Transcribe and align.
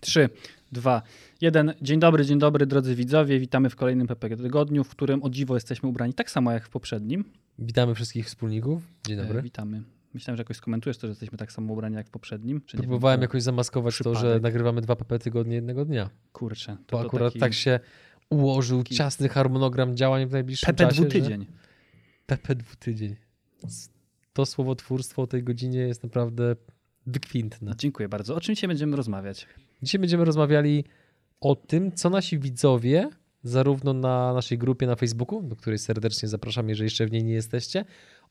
3, 0.00 0.28
2, 0.72 1.02
1. 1.40 1.74
Dzień 1.82 2.00
dobry, 2.00 2.24
dzień 2.26 2.38
dobry 2.38 2.66
drodzy 2.66 2.94
widzowie. 2.94 3.40
Witamy 3.40 3.70
w 3.70 3.76
kolejnym 3.76 4.06
PPG 4.06 4.36
tygodniu, 4.36 4.84
w 4.84 4.88
którym 4.88 5.22
o 5.22 5.30
dziwo 5.30 5.54
jesteśmy 5.54 5.88
ubrani 5.88 6.14
tak 6.14 6.30
samo 6.30 6.52
jak 6.52 6.64
w 6.66 6.68
poprzednim. 6.70 7.24
Witamy 7.58 7.94
wszystkich 7.94 8.26
wspólników. 8.26 8.82
Dzień 9.06 9.18
E, 9.18 9.22
dobry. 9.22 9.42
witamy. 9.42 9.82
Myślałem, 10.14 10.36
że 10.36 10.40
jakoś 10.40 10.56
skomentujesz 10.56 10.98
to, 10.98 11.06
że 11.06 11.10
jesteśmy 11.10 11.38
tak 11.38 11.52
samo 11.52 11.72
ubrani 11.72 11.94
jak 11.96 12.06
w 12.06 12.10
poprzednim. 12.10 12.60
Czy 12.66 12.76
Próbowałem 12.76 13.18
wiem, 13.18 13.22
jakoś 13.22 13.42
zamaskować 13.42 13.98
to, 13.98 14.14
że 14.14 14.20
przypadek. 14.20 14.42
nagrywamy 14.42 14.80
dwa 14.80 14.96
PP 14.96 15.18
tygodnie 15.18 15.54
jednego 15.54 15.84
dnia. 15.84 16.10
Kurczę. 16.32 16.76
To, 16.86 16.96
Bo 16.96 17.02
to 17.02 17.06
akurat 17.08 17.32
taki 17.32 17.40
tak 17.40 17.54
się 17.54 17.80
ułożył 18.30 18.78
taki- 18.82 18.94
ciasny 18.94 19.28
harmonogram 19.28 19.96
działań 19.96 20.26
w 20.26 20.32
najbliższym 20.32 20.66
PP 20.66 20.84
czasie. 20.84 21.00
dwutydzień. 21.02 21.40
Że... 21.40 21.52
PP 22.26 22.54
dwutydzień. 22.54 23.16
To 24.32 24.46
słowotwórstwo 24.46 25.22
o 25.22 25.26
tej 25.26 25.42
godzinie 25.42 25.78
jest 25.80 26.02
naprawdę 26.02 26.56
wykwintne. 27.06 27.72
Dziękuję 27.78 28.08
bardzo. 28.08 28.34
O 28.34 28.40
czym 28.40 28.54
dzisiaj 28.54 28.68
będziemy 28.68 28.96
rozmawiać? 28.96 29.46
Dzisiaj 29.82 29.98
będziemy 29.98 30.24
rozmawiali 30.24 30.84
o 31.40 31.56
tym, 31.56 31.92
co 31.92 32.10
nasi 32.10 32.38
widzowie, 32.38 33.10
zarówno 33.42 33.92
na 33.92 34.34
naszej 34.34 34.58
grupie 34.58 34.86
na 34.86 34.96
Facebooku, 34.96 35.42
do 35.42 35.56
której 35.56 35.78
serdecznie 35.78 36.28
zapraszam, 36.28 36.68
jeżeli 36.68 36.86
jeszcze 36.86 37.06
w 37.06 37.12
niej 37.12 37.24
nie 37.24 37.32
jesteście, 37.32 37.84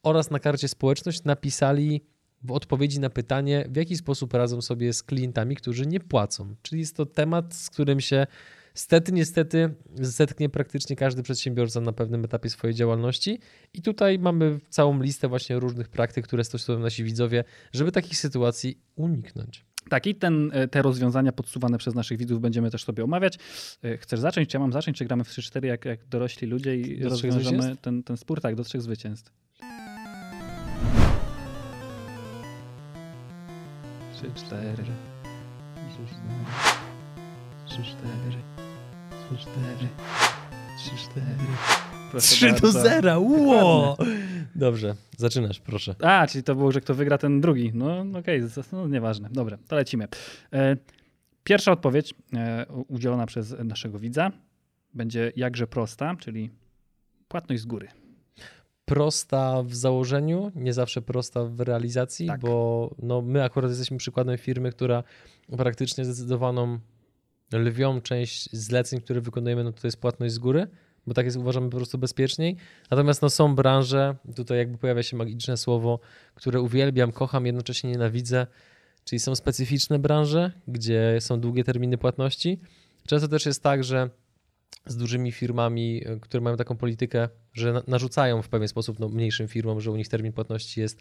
oraz 0.04 0.32
na 0.32 0.40
karcie 0.40 0.68
społeczność 0.68 1.24
napisali 1.24 2.02
w 2.44 2.52
odpowiedzi 2.52 3.00
na 3.00 3.10
pytanie, 3.10 3.66
w 3.70 3.76
jaki 3.76 3.96
sposób 3.96 4.34
radzą 4.34 4.62
sobie 4.62 4.94
z 4.94 5.04
klientami, 5.04 5.56
którzy 5.56 5.86
nie 5.86 6.00
płacą. 6.00 6.56
Czyli 6.62 6.80
jest 6.80 6.96
to 6.96 7.06
temat, 7.06 7.56
z 7.56 7.70
którym 7.70 8.00
się 8.00 8.28
stety, 8.74 9.12
niestety 9.12 9.74
zetknie 9.94 10.50
praktycznie 10.50 10.96
każdy 10.96 11.24
przedsiębiorca 11.24 11.82
na 11.82 11.94
pewnym 11.94 12.26
etapie 12.26 12.50
swojej 12.50 12.76
działalności. 12.76 13.40
I 13.74 13.82
tutaj 13.82 14.20
mamy 14.20 14.60
całą 14.70 15.02
listę 15.02 15.28
właśnie 15.28 15.60
różnych 15.60 15.90
praktyk, 15.90 16.28
które 16.28 16.44
stosują 16.44 16.80
nasi 16.80 17.04
widzowie, 17.04 17.44
żeby 17.74 17.92
takich 17.92 18.18
sytuacji 18.18 18.82
uniknąć. 18.96 19.67
Tak, 19.90 20.08
i 20.08 20.16
ten, 20.16 20.52
e, 20.54 20.68
te 20.68 20.82
rozwiązania 20.82 21.32
podsuwane 21.32 21.78
przez 21.78 21.96
naszych 21.96 22.18
widzów 22.18 22.42
będziemy 22.42 22.72
też 22.72 22.84
sobie 22.84 23.04
omawiać. 23.04 23.38
E, 23.84 23.98
Chcesz 23.98 24.20
zacząć? 24.20 24.50
Czy 24.50 24.58
ja 24.58 24.60
mam 24.62 24.74
zacząć? 24.74 24.98
Czy 24.98 25.06
gramy 25.06 25.24
w 25.24 25.30
3-4 25.30 25.66
jak, 25.66 25.86
jak 25.86 26.08
dorośli 26.08 26.48
ludzie 26.48 26.76
i 26.76 27.00
Do 27.00 27.10
rozwiążemy 27.10 27.76
ten, 27.82 28.04
ten 28.04 28.18
spór? 28.18 28.42
Tak, 28.42 28.56
do 28.56 28.64
trzech 28.64 28.82
zwycięstw. 28.82 29.32
Trzy, 34.16 34.32
cztery. 34.36 34.84
Trzy, 37.66 37.84
cztery. 37.84 38.42
Trzy, 39.28 39.38
cztery. 39.38 39.88
Trzy, 40.78 40.98
cztery. 40.98 41.87
Proszę 42.12 42.54
bardzo. 42.64 43.20
Ło! 43.20 43.98
Dobrze, 44.56 44.96
zaczynasz, 45.18 45.60
proszę. 45.60 45.96
A, 46.02 46.28
czyli 46.28 46.44
to 46.44 46.56
było, 46.56 46.72
że 46.72 46.82
kto 46.82 46.96
wygra, 46.96 47.18
ten 47.18 47.42
drugi. 47.42 47.72
No 47.74 48.06
okej, 48.20 48.42
z- 48.48 48.72
no, 48.72 48.88
nieważne. 48.88 49.30
Dobra, 49.32 49.58
to 49.68 49.76
lecimy. 49.76 50.08
E, 50.54 50.78
Pierwsza 51.44 51.72
odpowiedź 51.72 52.14
e, 52.34 52.66
udzielona 52.88 53.26
przez 53.26 53.56
naszego 53.64 54.00
widza 54.00 54.32
będzie 54.94 55.32
jakże 55.36 55.68
prosta, 55.68 56.16
czyli 56.20 56.50
płatność 57.28 57.62
z 57.62 57.66
góry. 57.66 57.88
prosta 58.86 59.64
w 59.64 59.76
założeniu, 59.76 60.52
nie 60.56 60.74
zawsze 60.74 61.02
prosta 61.02 61.44
w 61.46 61.60
realizacji, 61.60 62.28
Tak. 62.28 62.42
bo 62.42 62.96
no, 63.04 63.22
my 63.22 63.44
akurat 63.44 63.70
jesteśmy 63.72 63.98
przykładem 63.98 64.38
firmy, 64.38 64.72
która 64.72 65.04
praktycznie 65.58 66.06
zdecydowaną 66.06 66.80
lwią 67.54 68.02
część 68.02 68.50
zleceń, 68.56 69.02
które 69.02 69.22
wykonujemy, 69.22 69.64
no 69.64 69.72
to 69.72 69.88
jest 69.88 70.02
płatność 70.02 70.34
z 70.34 70.40
góry, 70.40 70.68
bo 71.08 71.14
tak 71.14 71.26
jest 71.26 71.38
uważamy 71.38 71.70
po 71.70 71.78
prostu 71.78 71.98
bezpieczniej. 71.98 72.56
Natomiast 72.92 73.22
no, 73.22 73.30
są 73.30 73.56
branże, 73.56 74.16
tutaj 74.36 74.58
jakby 74.58 74.78
pojawia 74.78 75.04
się 75.04 75.18
magiczne 75.18 75.58
słowo, 75.58 76.00
które 76.36 76.62
uwielbiam, 76.62 77.12
kocham, 77.12 77.46
jednocześnie 77.46 77.92
nienawidzę, 77.92 78.48
czyli 79.04 79.20
są 79.20 79.36
specyficzne 79.36 80.00
branże, 80.00 80.52
gdzie 80.68 81.18
są 81.20 81.40
długie 81.40 81.64
terminy 81.64 81.98
płatności. 81.98 82.60
Często 83.08 83.28
też 83.28 83.46
jest 83.46 83.64
tak, 83.64 83.84
że 83.84 84.10
z 84.86 84.98
dużymi 84.98 85.32
firmami, 85.32 86.08
y, 86.08 86.20
które 86.20 86.42
mają 86.42 86.58
taką 86.58 86.78
politykę, 86.78 87.30
że 87.54 87.74
na- 87.74 87.84
narzucają 87.88 88.42
w 88.42 88.50
pewien 88.50 88.68
sposób 88.68 89.00
no, 89.00 89.10
mniejszym 89.10 89.48
firmom, 89.48 89.82
że 89.82 89.92
u 89.92 89.96
nich 89.96 90.08
termin 90.08 90.34
płatności 90.34 90.82
jest 90.82 91.00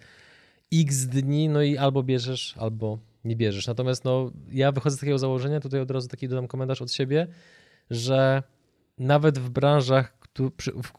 x 0.72 1.06
dni, 1.06 1.48
no 1.48 1.62
i 1.62 1.76
albo 1.76 2.02
bierzesz, 2.02 2.54
albo 2.58 2.98
nie 3.24 3.36
bierzesz. 3.36 3.66
Natomiast 3.66 4.04
no, 4.04 4.30
ja 4.52 4.72
wychodzę 4.72 4.96
z 4.96 5.00
takiego 5.00 5.18
założenia, 5.18 5.60
tutaj 5.60 5.80
od 5.80 5.90
razu 5.90 6.08
taki 6.08 6.28
dodam 6.28 6.48
komentarz 6.48 6.82
od 6.82 6.92
siebie, 6.92 7.26
że 7.90 8.42
nawet 8.98 9.38
w 9.38 9.50
branżach, 9.50 10.18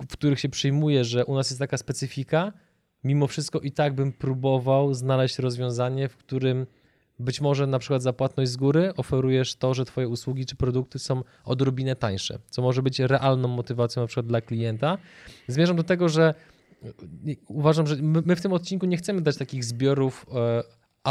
w 0.10 0.14
których 0.14 0.40
się 0.40 0.50
przyjmuje, 0.50 1.04
że 1.04 1.26
u 1.26 1.36
nas 1.36 1.50
jest 1.50 1.60
taka 1.60 1.78
specyfika, 1.78 2.54
mimo 3.04 3.28
wszystko 3.28 3.60
i 3.60 3.72
tak 3.72 3.96
bym 3.96 4.14
próbował 4.14 4.94
znaleźć 4.94 5.40
rozwiązanie, 5.40 6.10
w 6.10 6.18
którym 6.18 6.66
być 7.20 7.42
może 7.42 7.68
na 7.68 7.80
przykład 7.80 8.02
za 8.02 8.14
płatność 8.14 8.52
z 8.52 8.58
góry 8.58 8.94
oferujesz 8.98 9.56
to, 9.56 9.74
że 9.74 9.86
twoje 9.86 10.08
usługi 10.08 10.46
czy 10.46 10.56
produkty 10.56 11.00
są 11.00 11.24
odrobinę 11.44 11.96
tańsze, 11.96 12.40
co 12.50 12.62
może 12.62 12.82
być 12.82 13.00
realną 13.00 13.48
motywacją 13.48 14.02
na 14.02 14.08
przykład 14.08 14.26
dla 14.26 14.42
klienta. 14.42 14.98
Zmierzam 15.48 15.76
do 15.76 15.84
tego, 15.84 16.10
że 16.10 16.34
y, 17.28 17.38
uważam, 17.48 17.88
że 17.88 17.96
my, 17.96 18.22
my 18.26 18.36
w 18.36 18.42
tym 18.42 18.54
odcinku 18.54 18.86
nie 18.86 18.98
chcemy 18.98 19.22
dać 19.22 19.38
takich 19.38 19.64
zbiorów 19.64 20.26
e, 20.36 20.64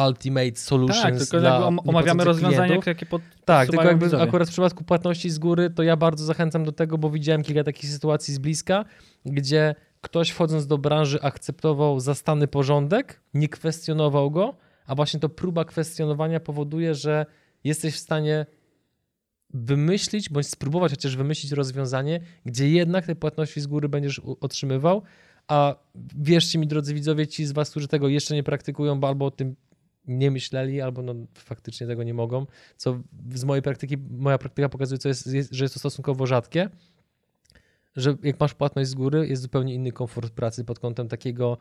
ultimate 0.08 0.56
solutions 0.56 1.02
Tak, 1.02 1.16
tylko 1.18 1.40
dla 1.40 1.66
omawiamy 1.66 2.24
rozwiązania, 2.24 2.64
klientów. 2.64 2.86
jakie 2.86 3.06
pod, 3.06 3.22
Tak, 3.44 3.68
tylko 3.68 3.84
jakby 3.84 4.04
widzowie. 4.06 4.22
akurat 4.22 4.48
w 4.48 4.52
przypadku 4.52 4.84
płatności 4.84 5.30
z 5.30 5.38
góry, 5.38 5.70
to 5.70 5.82
ja 5.82 5.96
bardzo 5.96 6.24
zachęcam 6.24 6.64
do 6.64 6.72
tego, 6.72 6.98
bo 6.98 7.10
widziałem 7.10 7.42
kilka 7.42 7.64
takich 7.64 7.90
sytuacji 7.90 8.34
z 8.34 8.38
bliska, 8.38 8.84
gdzie 9.24 9.74
ktoś 10.00 10.30
wchodząc 10.30 10.66
do 10.66 10.78
branży 10.78 11.22
akceptował 11.22 12.00
zastany 12.00 12.48
porządek, 12.48 13.20
nie 13.34 13.48
kwestionował 13.48 14.30
go, 14.30 14.54
a 14.86 14.94
właśnie 14.94 15.20
to 15.20 15.28
próba 15.28 15.64
kwestionowania 15.64 16.40
powoduje, 16.40 16.94
że 16.94 17.26
jesteś 17.64 17.94
w 17.94 17.98
stanie 17.98 18.46
wymyślić, 19.54 20.28
bądź 20.28 20.46
spróbować 20.46 20.90
chociaż 20.90 21.16
wymyślić 21.16 21.52
rozwiązanie, 21.52 22.20
gdzie 22.44 22.70
jednak 22.70 23.06
te 23.06 23.14
płatności 23.14 23.60
z 23.60 23.66
góry 23.66 23.88
będziesz 23.88 24.18
otrzymywał, 24.40 25.02
a 25.48 25.74
wierzcie 26.16 26.58
mi, 26.58 26.66
drodzy 26.66 26.94
widzowie, 26.94 27.26
ci 27.26 27.46
z 27.46 27.52
was, 27.52 27.70
którzy 27.70 27.88
tego 27.88 28.08
jeszcze 28.08 28.34
nie 28.34 28.42
praktykują, 28.42 29.00
bo 29.00 29.08
albo 29.08 29.26
o 29.26 29.30
tym 29.30 29.56
nie 30.08 30.30
myśleli, 30.30 30.80
albo 30.80 31.02
no, 31.02 31.14
faktycznie 31.34 31.86
tego 31.86 32.02
nie 32.02 32.14
mogą, 32.14 32.46
co 32.76 33.00
z 33.34 33.44
mojej 33.44 33.62
praktyki, 33.62 33.96
moja 34.10 34.38
praktyka 34.38 34.68
pokazuje, 34.68 34.98
co 34.98 35.08
jest, 35.08 35.26
jest, 35.26 35.52
że 35.52 35.64
jest 35.64 35.74
to 35.74 35.80
stosunkowo 35.80 36.26
rzadkie, 36.26 36.70
że 37.96 38.16
jak 38.22 38.40
masz 38.40 38.54
płatność 38.54 38.90
z 38.90 38.94
góry, 38.94 39.28
jest 39.28 39.42
zupełnie 39.42 39.74
inny 39.74 39.92
komfort 39.92 40.32
pracy 40.32 40.64
pod 40.64 40.78
kątem 40.78 41.08
takiego 41.08 41.58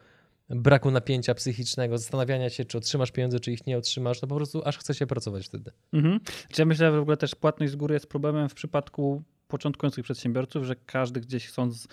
braku 0.49 0.91
napięcia 0.91 1.35
psychicznego, 1.35 1.97
zastanawiania 1.97 2.49
się, 2.49 2.65
czy 2.65 2.77
otrzymasz 2.77 3.11
pieniądze, 3.11 3.39
czy 3.39 3.51
ich 3.51 3.67
nie 3.67 3.77
otrzymasz, 3.77 4.21
no 4.21 4.27
po 4.27 4.35
prostu 4.35 4.61
aż 4.65 4.77
chce 4.77 4.93
się 4.93 5.07
pracować 5.07 5.45
wtedy. 5.45 5.71
Mhm. 5.93 6.19
Czy 6.49 6.61
ja 6.61 6.65
myślę, 6.65 6.91
że 6.91 6.97
w 6.97 7.01
ogóle 7.01 7.17
też 7.17 7.35
płatność 7.35 7.71
z 7.71 7.75
góry 7.75 7.93
jest 7.93 8.07
problemem 8.07 8.49
w 8.49 8.53
przypadku 8.53 9.23
początkujących 9.47 10.03
przedsiębiorców, 10.03 10.63
że 10.63 10.75
każdy 10.85 11.21
gdzieś 11.21 11.47
chcąc 11.47 11.87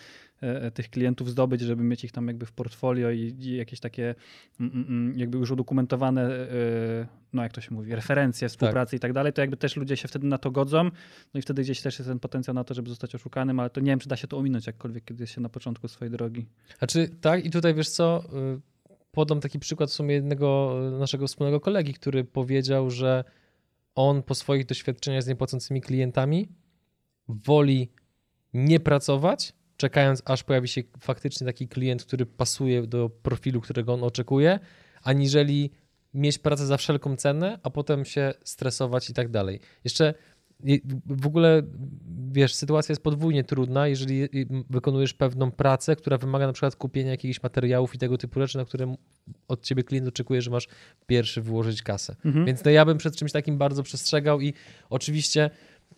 tych 0.74 0.90
klientów 0.90 1.30
zdobyć, 1.30 1.60
żeby 1.60 1.84
mieć 1.84 2.04
ich 2.04 2.12
tam 2.12 2.26
jakby 2.26 2.46
w 2.46 2.52
portfolio 2.52 3.10
i, 3.10 3.18
i 3.18 3.56
jakieś 3.56 3.80
takie 3.80 4.14
mm, 4.60 4.72
mm, 4.72 4.86
mm, 4.88 5.18
jakby 5.18 5.38
już 5.38 5.50
udokumentowane, 5.50 6.22
e, 6.30 7.06
no 7.32 7.42
jak 7.42 7.52
to 7.52 7.60
się 7.60 7.74
mówi, 7.74 7.94
referencje, 7.94 8.48
współpracy 8.48 8.96
i 8.96 8.98
tak 8.98 9.12
dalej, 9.12 9.32
to 9.32 9.40
jakby 9.40 9.56
też 9.56 9.76
ludzie 9.76 9.96
się 9.96 10.08
wtedy 10.08 10.26
na 10.26 10.38
to 10.38 10.50
godzą, 10.50 10.84
no 11.34 11.38
i 11.38 11.42
wtedy 11.42 11.62
gdzieś 11.62 11.80
też 11.80 11.98
jest 11.98 12.10
ten 12.10 12.18
potencjał 12.18 12.54
na 12.54 12.64
to, 12.64 12.74
żeby 12.74 12.88
zostać 12.88 13.14
oszukanym, 13.14 13.60
ale 13.60 13.70
to 13.70 13.80
nie 13.80 13.92
wiem, 13.92 13.98
czy 13.98 14.08
da 14.08 14.16
się 14.16 14.26
to 14.28 14.38
ominąć 14.38 14.66
jakkolwiek, 14.66 15.04
kiedy 15.04 15.22
jest 15.22 15.32
się 15.32 15.40
na 15.40 15.48
początku 15.48 15.88
swojej 15.88 16.12
drogi. 16.12 16.46
Znaczy, 16.78 17.08
tak, 17.20 17.44
i 17.44 17.50
tutaj 17.50 17.74
wiesz 17.74 17.88
co, 17.88 18.24
y, 18.56 18.60
podam 19.10 19.40
taki 19.40 19.58
przykład 19.58 19.90
w 19.90 19.92
sumie 19.92 20.14
jednego 20.14 20.78
y, 20.96 20.98
naszego 20.98 21.26
wspólnego 21.26 21.60
kolegi, 21.60 21.94
który 21.94 22.24
powiedział, 22.24 22.90
że 22.90 23.24
on 23.94 24.22
po 24.22 24.34
swoich 24.34 24.66
doświadczeniach 24.66 25.22
z 25.22 25.26
niepłacącymi 25.26 25.80
klientami 25.80 26.48
woli 27.28 27.88
nie 28.54 28.80
pracować, 28.80 29.52
czekając 29.82 30.22
aż 30.24 30.42
pojawi 30.44 30.68
się 30.68 30.82
faktycznie 31.00 31.46
taki 31.46 31.68
klient, 31.68 32.04
który 32.04 32.26
pasuje 32.26 32.86
do 32.86 33.10
profilu, 33.22 33.60
którego 33.60 33.94
on 33.94 34.04
oczekuje, 34.04 34.58
aniżeli 35.02 35.70
mieć 36.14 36.38
pracę 36.38 36.66
za 36.66 36.76
wszelką 36.76 37.16
cenę, 37.16 37.58
a 37.62 37.70
potem 37.70 38.04
się 38.04 38.34
stresować 38.44 39.10
i 39.10 39.14
tak 39.14 39.28
dalej. 39.28 39.60
Jeszcze 39.84 40.14
je- 40.64 40.78
w 41.06 41.26
ogóle, 41.26 41.62
wiesz, 42.32 42.54
sytuacja 42.54 42.92
jest 42.92 43.02
podwójnie 43.02 43.44
trudna, 43.44 43.88
jeżeli 43.88 44.28
wykonujesz 44.70 45.14
pewną 45.14 45.50
pracę, 45.50 45.96
która 45.96 46.18
wymaga 46.18 46.46
na 46.46 46.52
przykład 46.52 46.76
kupienia 46.76 47.10
jakichś 47.10 47.42
materiałów 47.42 47.94
i 47.94 47.98
tego 47.98 48.18
typu 48.18 48.40
rzeczy, 48.40 48.58
na 48.58 48.64
które 48.64 48.94
od 49.48 49.62
ciebie 49.64 49.82
klient 49.84 50.08
oczekuje, 50.08 50.42
że 50.42 50.50
masz 50.50 50.68
pierwszy 51.06 51.42
wyłożyć 51.42 51.82
kasę. 51.82 52.16
Mhm. 52.24 52.46
Więc 52.46 52.64
no 52.64 52.70
ja 52.70 52.84
bym 52.84 52.98
przed 52.98 53.16
czymś 53.16 53.32
takim 53.32 53.58
bardzo 53.58 53.82
przestrzegał 53.82 54.40
i 54.40 54.54
oczywiście 54.90 55.50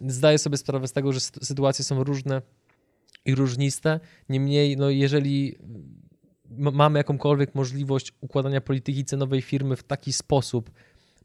zdaję 0.09 0.39
sobie 0.39 0.57
sprawę 0.57 0.89
z 0.89 0.93
tego, 0.93 1.13
że 1.13 1.19
sy- 1.21 1.45
sytuacje 1.45 1.85
są 1.85 2.05
różne 2.05 2.43
i 3.25 3.35
różniste. 3.35 4.01
Niemniej, 4.29 4.77
no 4.77 4.91
jeżeli 4.91 5.59
mamy 6.59 6.99
jakąkolwiek 6.99 7.55
możliwość 7.55 8.13
układania 8.21 8.61
polityki 8.61 9.05
cenowej 9.05 9.43
firmy 9.43 9.77
w 9.77 9.83
taki 9.83 10.13
sposób, 10.13 10.71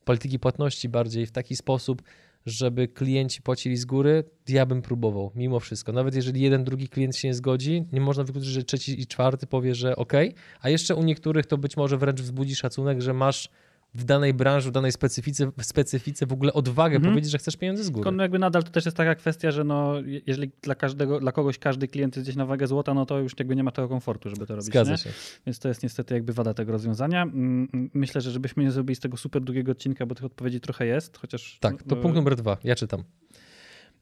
polityki 0.03 0.39
płatności 0.39 0.89
bardziej 0.89 1.25
w 1.25 1.31
taki 1.31 1.55
sposób, 1.55 2.01
żeby 2.45 2.87
klienci 2.87 3.41
płacili 3.41 3.77
z 3.77 3.85
góry, 3.85 4.23
ja 4.47 4.65
bym 4.65 4.81
próbował, 4.81 5.31
mimo 5.35 5.59
wszystko. 5.59 5.91
Nawet 5.91 6.15
jeżeli 6.15 6.41
jeden, 6.41 6.63
drugi 6.63 6.89
klient 6.89 7.15
się 7.15 7.27
nie 7.27 7.33
zgodzi, 7.33 7.85
nie 7.91 8.01
można 8.01 8.23
wykluczyć, 8.23 8.49
że 8.49 8.63
trzeci 8.63 9.01
i 9.01 9.07
czwarty 9.07 9.47
powie, 9.47 9.75
że 9.75 9.95
ok, 9.95 10.13
a 10.61 10.69
jeszcze 10.69 10.95
u 10.95 11.03
niektórych 11.03 11.45
to 11.45 11.57
być 11.57 11.77
może 11.77 11.97
wręcz 11.97 12.21
wzbudzi 12.21 12.55
szacunek, 12.55 13.01
że 13.01 13.13
masz 13.13 13.49
w 13.93 14.03
danej 14.03 14.33
branży, 14.33 14.69
w 14.69 14.71
danej 14.71 14.91
specyfice, 14.91 15.51
w 15.57 15.65
specyfice 15.65 16.25
w 16.25 16.33
ogóle 16.33 16.53
odwagę 16.53 16.95
Mhm. 16.95 17.13
powiedzieć, 17.13 17.31
że 17.31 17.37
chcesz 17.37 17.57
pieniądze 17.57 17.83
z 17.83 17.89
góry. 17.89 18.03
Tylko 18.03 18.11
no 18.17 18.23
jakby 18.23 18.39
nadal 18.39 18.63
to 18.63 18.71
też 18.71 18.85
jest 18.85 18.97
taka 18.97 19.15
kwestia, 19.15 19.51
że 19.51 19.63
no, 19.63 19.99
je- 20.01 20.21
jeżeli 20.27 20.51
dla 20.61 20.75
każdego, 20.75 21.19
dla 21.19 21.31
kogoś 21.31 21.57
każdy 21.59 21.87
klient 21.87 22.15
jest 22.15 22.25
gdzieś 22.25 22.35
na 22.35 22.45
wagę 22.45 22.67
złota, 22.67 22.93
no 22.93 23.05
to 23.05 23.19
już 23.19 23.33
jakby 23.39 23.55
nie 23.55 23.63
ma 23.63 23.71
tego 23.71 23.87
komfortu, 23.89 24.29
żeby 24.29 24.45
to 24.45 24.55
robić. 24.55 24.65
Zgadza 24.65 24.91
nie? 24.91 24.97
się. 24.97 25.09
Więc 25.45 25.59
to 25.59 25.67
jest 25.67 25.83
niestety 25.83 26.13
jakby 26.13 26.33
wada 26.33 26.53
tego 26.53 26.71
rozwiązania. 26.71 27.21
Mm, 27.23 27.67
mm, 27.73 27.89
Myślę, 27.93 28.21
że 28.21 28.31
żebyśmy 28.31 28.63
nie 28.63 28.71
zrobili 28.71 28.95
z 28.95 28.99
tego 28.99 29.17
super 29.17 29.41
długiego 29.41 29.71
odcinka, 29.71 30.05
bo 30.05 30.15
tych 30.15 30.25
odpowiedzi 30.25 30.59
trochę 30.59 30.85
jest, 30.85 31.17
chociaż... 31.17 31.57
Tak, 31.59 31.83
to 31.83 31.95
e, 31.97 32.01
punkt 32.01 32.15
numer 32.15 32.35
dwa. 32.35 32.57
Ja 32.63 32.75
czytam. 32.75 33.03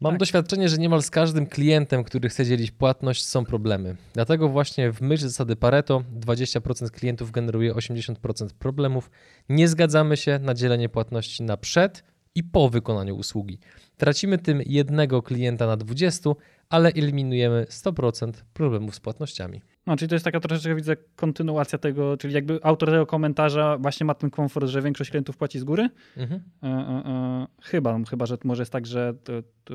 Mam 0.01 0.13
Tak. 0.13 0.19
doświadczenie, 0.19 0.69
że 0.69 0.77
niemal 0.77 1.03
z 1.03 1.09
każdym 1.09 1.45
klientem, 1.45 2.03
który 2.03 2.29
chce 2.29 2.45
dzielić 2.45 2.71
płatność, 2.71 3.25
są 3.25 3.45
problemy. 3.45 3.95
Dlatego 4.13 4.49
właśnie 4.49 4.91
w 4.91 5.01
myśl 5.01 5.23
zasady 5.23 5.55
Pareto 5.55 6.03
20% 6.19 6.89
klientów 6.91 7.31
generuje 7.31 7.73
80% 7.73 8.47
problemów. 8.59 9.09
Nie 9.49 9.67
zgadzamy 9.67 10.17
się 10.17 10.39
na 10.39 10.53
dzielenie 10.53 10.89
płatności 10.89 11.43
na 11.43 11.57
przed 11.57 12.03
i 12.35 12.43
po 12.43 12.69
wykonaniu 12.69 13.15
usługi. 13.15 13.59
Tracimy 13.97 14.37
tym 14.37 14.61
jednego 14.65 15.21
klienta 15.21 15.67
na 15.67 15.77
20, 15.77 16.29
ale 16.69 16.89
eliminujemy 16.89 17.65
100% 17.69 18.31
problemów 18.53 18.95
z 18.95 18.99
płatnościami. 18.99 19.61
No, 19.87 19.97
czyli 19.97 20.09
to 20.09 20.15
jest 20.15 20.25
taka 20.25 20.39
troszeczkę, 20.39 20.75
widzę, 20.75 20.95
kontynuacja 21.15 21.77
tego, 21.77 22.17
czyli 22.17 22.33
jakby 22.33 22.59
autor 22.63 22.89
tego 22.89 23.05
komentarza 23.05 23.77
właśnie 23.77 24.05
ma 24.05 24.13
ten 24.13 24.29
komfort, 24.29 24.67
że 24.67 24.81
większość 24.81 25.09
klientów 25.09 25.37
płaci 25.37 25.59
z 25.59 25.63
góry. 25.63 25.89
Mhm. 26.17 26.41
E, 26.63 26.67
e, 26.67 26.71
e, 26.71 27.47
chyba, 27.61 27.99
chyba, 28.09 28.25
że 28.25 28.37
może 28.43 28.61
jest 28.61 28.71
tak, 28.71 28.85
że 28.85 29.13
to, 29.23 29.33
to 29.63 29.73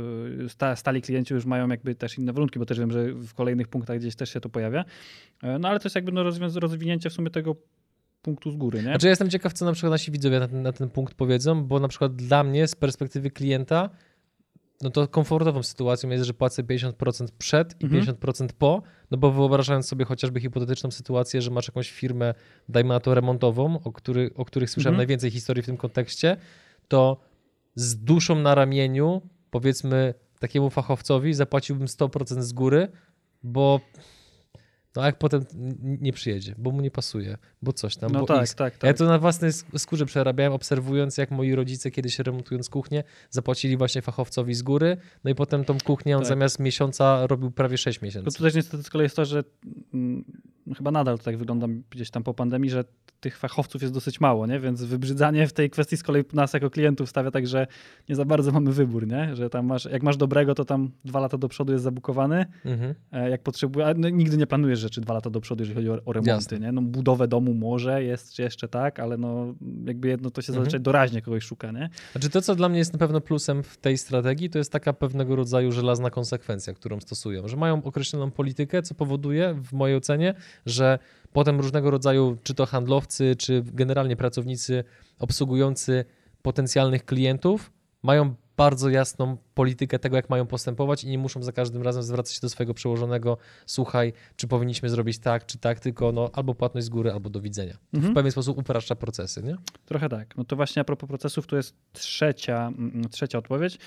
sta, 0.49 0.76
stali 0.76 1.03
klienci 1.03 1.35
już 1.35 1.44
mają 1.44 1.69
jakby 1.69 1.94
też 1.94 2.19
inne 2.19 2.32
warunki, 2.32 2.59
bo 2.59 2.67
też 2.67 2.79
wiem, 2.79 2.91
że 2.91 3.12
w 3.14 3.35
kolejnych 3.35 3.69
punktach 3.69 3.99
gdzieś 3.99 4.17
też 4.17 4.32
się 4.32 4.41
to 4.41 4.49
pojawia. 4.49 4.85
E, 5.43 5.59
no 5.59 5.69
ale 5.69 5.81
to 5.81 5.87
jest 5.87 5.97
jakby 5.97 6.12
no, 6.12 6.23
rozwinięcie 6.61 7.11
w 7.11 7.12
sumie 7.12 7.31
tego 7.31 7.56
punktu 8.23 8.50
z 8.50 8.56
góry, 8.56 8.79
nie? 8.79 8.85
Znaczy 8.85 9.06
ja 9.06 9.11
jestem 9.11 9.31
ciekaw, 9.31 9.53
co 9.53 9.64
na 9.64 9.73
przykład 9.73 9.91
nasi 9.91 10.11
widzowie 10.11 10.41
na 10.41 10.49
ten, 10.49 10.62
na 10.62 10.73
ten 10.73 10.91
punkt 10.91 11.14
powiedzą, 11.14 11.64
bo 11.64 11.81
na 11.81 11.88
przykład 11.88 12.14
dla 12.14 12.44
mnie 12.44 12.69
z 12.69 12.75
perspektywy 12.75 13.31
klienta, 13.31 13.91
no 14.82 14.90
to 14.90 15.08
komfortową 15.08 15.62
sytuacją 15.62 16.11
jest, 16.11 16.25
że 16.25 16.34
płacę 16.34 16.62
50% 16.62 17.26
przed 17.38 17.81
i 17.81 17.84
Mhm. 17.84 18.17
50% 18.17 18.49
po, 18.58 18.82
no 19.11 19.19
bo 19.19 19.32
wyobrażając 19.32 19.88
sobie 19.88 20.05
chociażby 20.05 20.40
hipotetyczną 20.40 20.90
sytuację, 20.90 21.43
że 21.43 21.50
masz 21.50 21.69
jakąś 21.69 21.90
firmę, 21.90 22.34
dajmy 22.69 22.88
na 22.88 23.00
to 23.00 23.14
remontową, 23.14 23.81
o, 23.84 23.93
który, 23.93 24.31
o 24.34 24.44
których 24.44 24.70
słyszałem 24.70 24.94
Mhm. 24.94 24.99
najwięcej 24.99 25.31
historii 25.31 25.62
w 25.62 25.67
tym 25.67 25.76
kontekście, 25.76 26.37
to 26.88 27.17
z 27.75 27.96
duszą 27.96 28.34
na 28.34 28.55
ramieniu, 28.55 29.23
powiedzmy 29.50 30.14
takiemu 30.38 30.70
fachowcowi 30.70 31.35
zapłaciłbym 31.35 31.87
100% 31.87 32.43
z 32.43 32.52
góry, 32.52 32.88
bo 33.43 33.81
no 34.96 35.02
a 35.02 35.06
jak 35.06 35.18
potem 35.18 35.44
nie 35.82 36.12
przyjedzie, 36.12 36.54
bo 36.58 36.70
mu 36.70 36.80
nie 36.80 36.90
pasuje, 36.90 37.36
bo 37.62 37.72
coś 37.72 37.96
tam, 37.96 38.12
no 38.12 38.20
bo 38.20 38.26
tak, 38.26 38.42
X. 38.42 38.54
tak, 38.54 38.78
tak. 38.78 38.88
Ja 38.88 38.94
to 38.94 39.04
na 39.04 39.18
własnej 39.18 39.50
sk- 39.50 39.78
skórze 39.78 40.06
przerabiałem, 40.06 40.52
obserwując, 40.52 41.16
jak 41.16 41.30
moi 41.30 41.54
rodzice 41.54 41.90
kiedyś 41.90 42.18
remontując 42.18 42.68
kuchnię, 42.68 43.04
zapłacili 43.30 43.76
właśnie 43.76 44.02
fachowcowi 44.02 44.54
z 44.54 44.62
góry, 44.62 44.96
no 45.24 45.30
i 45.30 45.34
potem 45.34 45.64
tą 45.64 45.78
kuchnię 45.84 46.16
on 46.16 46.22
Tak. 46.22 46.28
zamiast 46.28 46.58
miesiąca 46.58 47.26
robił 47.26 47.50
prawie 47.50 47.78
6 47.78 47.98
Tylko 47.98 48.06
miesięcy. 48.06 48.36
tu 48.38 48.42
też 48.44 48.54
niestety 48.54 48.82
z 48.82 48.90
kolei 48.90 49.04
jest 49.04 49.16
to, 49.16 49.24
że 49.24 49.44
mm, 49.94 50.24
chyba 50.76 50.91
nadal 50.91 51.19
to 51.19 51.25
tak 51.25 51.37
wygląda 51.37 51.67
gdzieś 51.91 52.11
tam 52.11 52.23
po 52.23 52.35
pandemii, 52.35 52.70
że 52.70 52.85
tych 53.20 53.38
fachowców 53.38 53.82
jest 53.82 53.94
dosyć 53.94 54.20
mało, 54.20 54.47
nie? 54.47 54.61
Więc 54.61 54.82
wybrzydzanie 54.85 55.47
w 55.47 55.53
tej 55.53 55.70
kwestii 55.70 55.97
z 55.97 56.03
kolei 56.03 56.25
nas 56.32 56.53
jako 56.53 56.70
klientów 56.70 57.11
stawia 57.11 57.31
tak, 57.31 57.47
że 57.47 57.67
nie 58.09 58.17
za 58.17 58.25
bardzo 58.25 58.53
mamy 58.53 58.73
wybór, 58.73 59.06
nie? 59.06 59.37
Że 59.37 59.50
tam 59.50 59.67
masz, 59.67 59.85
jak 59.85 60.03
masz 60.03 60.17
dobrego, 60.17 60.55
to 60.55 60.64
tam 60.64 60.91
dwa 61.05 61.20
lata 61.20 61.38
do 61.38 61.49
przodu 61.49 61.73
jest 61.73 61.85
zabukowany, 61.85 62.47
Mhm. 62.64 62.94
e, 63.12 63.31
jak 63.31 63.43
potrzebuje, 63.43 63.87
a 63.87 63.94
no, 63.94 64.09
nigdy 64.09 64.37
nie 64.37 64.47
planujesz 64.47 64.79
rzeczy 64.79 65.00
dwa 65.00 65.14
lata 65.14 65.31
do 65.31 65.41
przodu, 65.41 65.62
jeżeli 65.62 65.75
chodzi 65.76 65.91
o, 65.91 66.05
o 66.05 66.12
remonty, 66.12 66.31
Jasne. 66.31 66.59
nie? 66.61 66.73
No 66.73 66.82
budowę 66.82 67.29
domu 67.29 67.55
może 67.55 68.05
jest 68.05 68.38
jeszcze 68.38 68.69
tak, 68.69 69.00
ale 69.00 69.17
no 69.17 69.55
jakby 69.87 70.09
jedno 70.09 70.31
to 70.31 70.43
się 70.43 70.53
Mhm. 70.53 70.64
zazwyczaj 70.64 70.81
doraźnie 70.81 71.23
kogoś 71.23 71.44
szuka, 71.44 71.73
nie? 71.73 71.91
Znaczy 72.12 72.31
to, 72.31 72.43
co 72.43 72.55
dla 72.55 72.69
mnie 72.69 72.79
jest 72.79 72.93
na 72.93 72.99
pewno 72.99 73.20
plusem 73.20 73.62
w 73.62 73.76
tej 73.76 73.99
strategii, 73.99 74.50
to 74.50 74.59
jest 74.59 74.73
taka 74.73 74.93
pewnego 74.93 75.37
rodzaju 75.37 75.73
żelazna 75.73 76.11
konsekwencja, 76.11 76.75
którą 76.75 77.00
stosują, 77.00 77.49
że 77.49 77.56
mają 77.56 77.82
określoną 77.85 78.31
politykę, 78.31 78.82
co 78.82 78.94
powoduje 78.94 79.55
w 79.55 79.73
mojej 79.73 79.97
ocenie, 79.97 80.35
że 80.66 80.99
potem 81.32 81.60
różnego 81.60 81.90
rodzaju, 81.90 82.37
czy 82.43 82.54
to 82.54 82.66
handlowcy, 82.66 83.37
czy 83.37 83.62
generalnie 83.66 84.16
pracownicy 84.16 84.84
obsługujący 85.19 86.04
potencjalnych 86.43 87.04
klientów 87.04 87.72
mają 88.02 88.34
bardzo 88.56 88.90
jasną 88.90 89.37
politykę 89.54 89.99
tego, 89.99 90.16
jak 90.16 90.31
mają 90.31 90.46
postępować 90.46 91.04
i 91.04 91.08
nie 91.08 91.19
muszą 91.19 91.43
za 91.43 91.52
każdym 91.52 91.82
razem 91.82 92.02
zwracać 92.02 92.34
się 92.34 92.40
do 92.43 92.49
swojego 92.49 92.75
przełożonego, 92.75 93.38
słuchaj, 93.66 94.12
czy 94.37 94.49
powinniśmy 94.49 94.88
zrobić 94.88 95.19
tak, 95.19 95.46
czy 95.46 95.58
tak, 95.58 95.81
tylko 95.81 96.12
no, 96.12 96.31
albo 96.32 96.54
płatność 96.54 96.87
z 96.87 96.90
góry, 96.90 97.12
albo 97.12 97.31
do 97.31 97.40
widzenia. 97.40 97.78
Mhm. 97.94 98.12
w 98.12 98.16
pewien 98.16 98.32
sposób 98.32 98.58
upraszcza 98.58 98.94
procesy, 98.94 99.43
nie? 99.43 99.56
Trochę 99.87 100.08
tak. 100.08 100.37
No 100.37 100.44
to 100.44 100.56
właśnie 100.56 100.82
a 100.82 100.84
propos 100.84 101.08
procesów, 101.08 101.46
to 101.46 101.56
jest 101.56 101.75
trzecia, 101.93 102.72
trzecia 103.10 103.38
odpowiedź, 103.38 103.78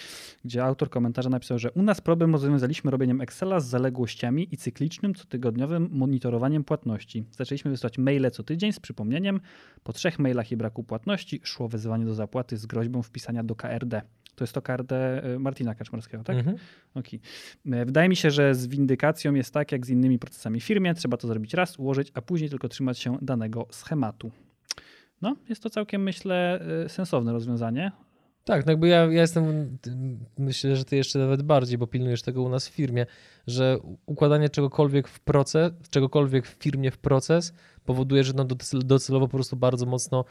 gdzie 0.45 0.63
autor 0.63 0.89
komentarza 0.89 1.29
napisał, 1.29 1.59
że 1.59 1.71
u 1.71 1.81
nas 1.81 2.01
problem 2.01 2.31
rozwiązaliśmy 2.31 2.91
robieniem 2.91 3.21
Excela 3.21 3.59
z 3.59 3.67
zaległościami 3.67 4.47
i 4.51 4.57
cyklicznym, 4.57 5.13
cotygodniowym 5.13 5.89
monitorowaniem 5.91 6.63
płatności. 6.63 7.25
Zaczęliśmy 7.31 7.71
wysyłać 7.71 7.97
maile 7.97 8.31
co 8.31 8.43
tydzień 8.43 8.73
z 8.73 8.79
przypomnieniem. 8.79 9.41
Po 9.83 9.93
trzech 9.93 10.19
mailach 10.19 10.51
i 10.51 10.57
braku 10.57 10.83
płatności 10.83 11.41
szło 11.43 11.67
wezwanie 11.67 12.05
do 12.05 12.15
zapłaty 12.15 12.57
z 12.57 12.65
groźbą 12.65 13.01
wpisania 13.01 13.43
do 13.43 13.55
KRD. 13.55 14.01
To 14.35 14.43
jest 14.43 14.53
to 14.53 14.61
KRD 14.61 15.23
y, 15.35 15.39
Martina 15.39 15.75
Kaczmarskiego, 15.75 16.23
tak? 16.23 16.37
Mhm. 16.37 16.57
Okej. 16.95 17.19
E, 17.71 17.85
Wydaje 17.85 18.09
mi 18.09 18.15
się, 18.15 18.31
że 18.31 18.55
z 18.55 18.67
windykacją 18.67 19.33
jest 19.33 19.53
tak, 19.53 19.71
jak 19.71 19.85
z 19.85 19.89
innymi 19.89 20.19
procesami 20.19 20.59
w 20.59 20.63
firmie. 20.63 20.93
Trzeba 20.93 21.17
to 21.17 21.27
zrobić 21.27 21.53
raz, 21.53 21.79
ułożyć, 21.79 22.11
a 22.13 22.21
później 22.21 22.49
tylko 22.49 22.69
trzymać 22.69 22.99
się 22.99 23.17
danego 23.21 23.67
schematu. 23.71 24.31
No, 25.21 25.35
jest 25.49 25.63
to 25.63 25.69
całkiem, 25.69 26.03
myślę, 26.03 26.59
e, 26.85 26.89
sensowne 26.89 27.33
rozwiązanie. 27.33 27.91
Tak, 28.45 28.65
no 28.65 28.71
jakby 28.71 28.87
ja, 28.87 28.97
ja 29.05 29.21
jestem, 29.21 29.77
myślę, 30.37 30.75
że 30.75 30.85
ty 30.85 30.95
jeszcze 30.95 31.19
nawet 31.19 31.41
bardziej, 31.41 31.77
bo 31.77 31.87
pilnujesz 31.87 32.21
tego 32.21 32.43
u 32.43 32.49
nas 32.49 32.67
w 32.69 32.71
firmie, 32.71 33.05
że 33.47 33.77
układanie 34.05 34.49
czegokolwiek 34.49 35.07
w 35.07 35.19
proces, 35.19 35.71
czegokolwiek 35.89 36.47
w 36.47 36.63
firmie 36.63 36.91
w 36.91 36.97
proces 36.97 37.53
powoduje, 37.85 38.23
że 38.23 38.33
no 38.33 38.45
docel- 38.45 38.83
docelowo 38.83 39.27
po 39.27 39.37
prostu 39.37 39.55
bardzo 39.55 39.85
mocno 39.85 40.25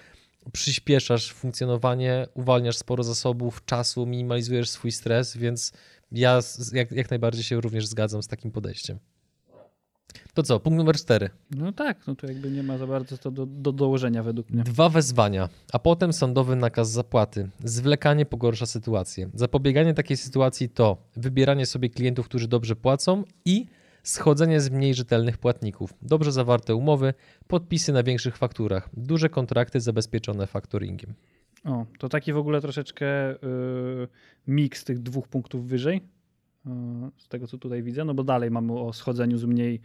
przyspieszasz 0.52 1.32
funkcjonowanie, 1.32 2.26
uwalniasz 2.35 2.76
sporo 2.76 3.05
zasobów, 3.05 3.64
czasu, 3.64 4.06
minimalizujesz 4.06 4.70
swój 4.70 4.93
stres, 4.93 5.37
więc 5.37 5.73
ja 6.12 6.41
jak, 6.73 6.93
jak 6.93 7.11
najbardziej 7.11 7.44
się 7.44 7.61
również 7.61 7.87
zgadzam 7.87 8.23
z 8.23 8.29
takim 8.29 8.50
podejściem. 8.50 8.99
To 10.35 10.43
co, 10.43 10.61
punkt 10.61 10.76
numer 10.76 10.96
cztery. 10.96 11.31
No 11.50 11.73
tak, 11.73 12.06
no 12.06 12.14
to 12.14 12.26
jakby 12.26 12.50
nie 12.50 12.62
ma 12.62 12.79
za 12.79 12.87
bardzo 12.87 13.19
to 13.19 13.31
do, 13.31 13.46
do 13.46 13.73
dołożenia 13.73 14.23
według 14.23 14.50
mnie. 14.50 14.62
Dwa 14.62 14.88
wezwania, 14.88 15.49
a 15.73 15.79
potem 15.79 16.12
sądowy 16.12 16.56
nakaz 16.56 16.91
zapłaty. 16.91 17.50
Zwlekanie 17.64 18.26
pogorsza 18.26 18.67
sytuację. 18.67 19.31
Zapobieganie 19.35 19.94
takiej 19.94 20.17
sytuacji 20.17 20.69
to 20.69 20.96
wybieranie 21.17 21.67
sobie 21.67 21.91
klientów, 21.91 22.29
którzy 22.29 22.48
dobrze 22.48 22.77
płacą 22.77 23.24
i 23.44 23.67
schodzenie 24.05 24.61
z 24.61 24.70
mniej 24.70 24.94
rzetelnych 24.94 25.39
płatników. 25.39 25.94
Dobrze 26.03 26.32
zawarte 26.32 26.75
umowy, 26.75 27.15
podpisy 27.46 27.93
na 27.93 28.03
większych 28.03 28.37
fakturach, 28.37 28.89
duże 28.93 29.29
kontrakty 29.29 29.81
zabezpieczone 29.81 30.46
faktoringiem. 30.46 31.15
O, 31.65 31.87
to 31.99 32.08
taki 32.08 32.32
w 32.32 32.37
ogóle 32.37 32.61
troszeczkę 32.61 33.32
y, 33.32 33.37
miks 34.46 34.84
tych 34.84 34.99
dwóch 34.99 35.29
punktów 35.29 35.67
wyżej, 35.67 35.96
y, 35.96 36.70
z 37.17 37.29
tego 37.29 37.46
co 37.46 37.58
tutaj 37.58 37.82
widzę, 37.82 38.05
no 38.05 38.15
bo 38.15 38.25
dalej 38.25 38.51
mamy 38.51 38.73
o 38.73 38.93
schodzeniu 38.93 39.39
z 39.39 39.44
mniej 39.44 39.81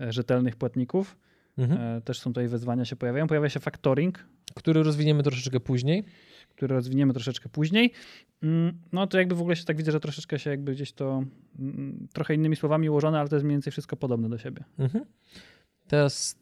e, 0.00 0.12
rzetelnych 0.12 0.56
płatników. 0.56 1.16
Mhm. 1.58 1.80
E, 1.80 2.00
Też 2.00 2.20
są 2.20 2.30
tutaj 2.30 2.48
wezwania 2.48 2.84
się 2.84 2.96
pojawiają. 2.96 3.26
Pojawia 3.26 3.48
się 3.48 3.60
factoring, 3.60 4.26
Który 4.54 4.82
rozwiniemy 4.82 5.22
troszeczkę 5.22 5.60
później. 5.60 6.04
który 6.48 6.74
rozwiniemy 6.74 7.12
troszeczkę 7.12 7.48
później. 7.48 7.92
Mm, 8.42 8.78
No 8.92 9.06
to 9.06 9.18
jakby 9.18 9.34
w 9.34 9.40
ogóle 9.40 9.56
się 9.56 9.64
tak 9.64 9.76
widzę, 9.76 9.92
że 9.92 10.00
troszeczkę 10.00 10.38
się 10.38 10.50
jakby 10.50 10.72
gdzieś 10.72 10.92
to 10.92 11.24
mm, 11.58 12.08
trochę 12.12 12.34
innymi 12.34 12.56
słowami 12.56 12.90
ułożone, 12.90 13.20
ale 13.20 13.28
to 13.28 13.36
jest 13.36 13.44
mniej 13.44 13.54
więcej 13.54 13.70
wszystko 13.70 13.96
podobne 13.96 14.28
do 14.28 14.38
siebie. 14.38 14.64
Mhm. 14.78 15.04
Teraz 15.88 16.38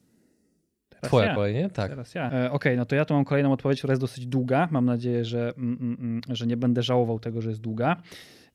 twoja 1.02 1.26
ja. 1.26 1.34
kolej, 1.34 1.54
nie? 1.54 1.70
Tak. 1.70 1.90
Teraz 1.90 2.14
ja. 2.14 2.32
E, 2.32 2.50
Okej, 2.50 2.76
no 2.76 2.84
to 2.84 2.94
ja 2.94 3.04
tu 3.04 3.14
mam 3.14 3.24
kolejną 3.24 3.52
odpowiedź, 3.52 3.78
która 3.78 3.92
jest 3.92 4.00
dosyć 4.00 4.26
długa. 4.26 4.68
Mam 4.70 4.84
nadzieję, 4.84 5.24
że, 5.24 5.52
mm, 5.56 5.78
mm, 5.80 5.96
mm, 6.00 6.20
że 6.28 6.46
nie 6.46 6.56
będę 6.56 6.82
żałował 6.82 7.18
tego, 7.18 7.40
że 7.40 7.48
jest 7.48 7.60
długa. 7.60 8.02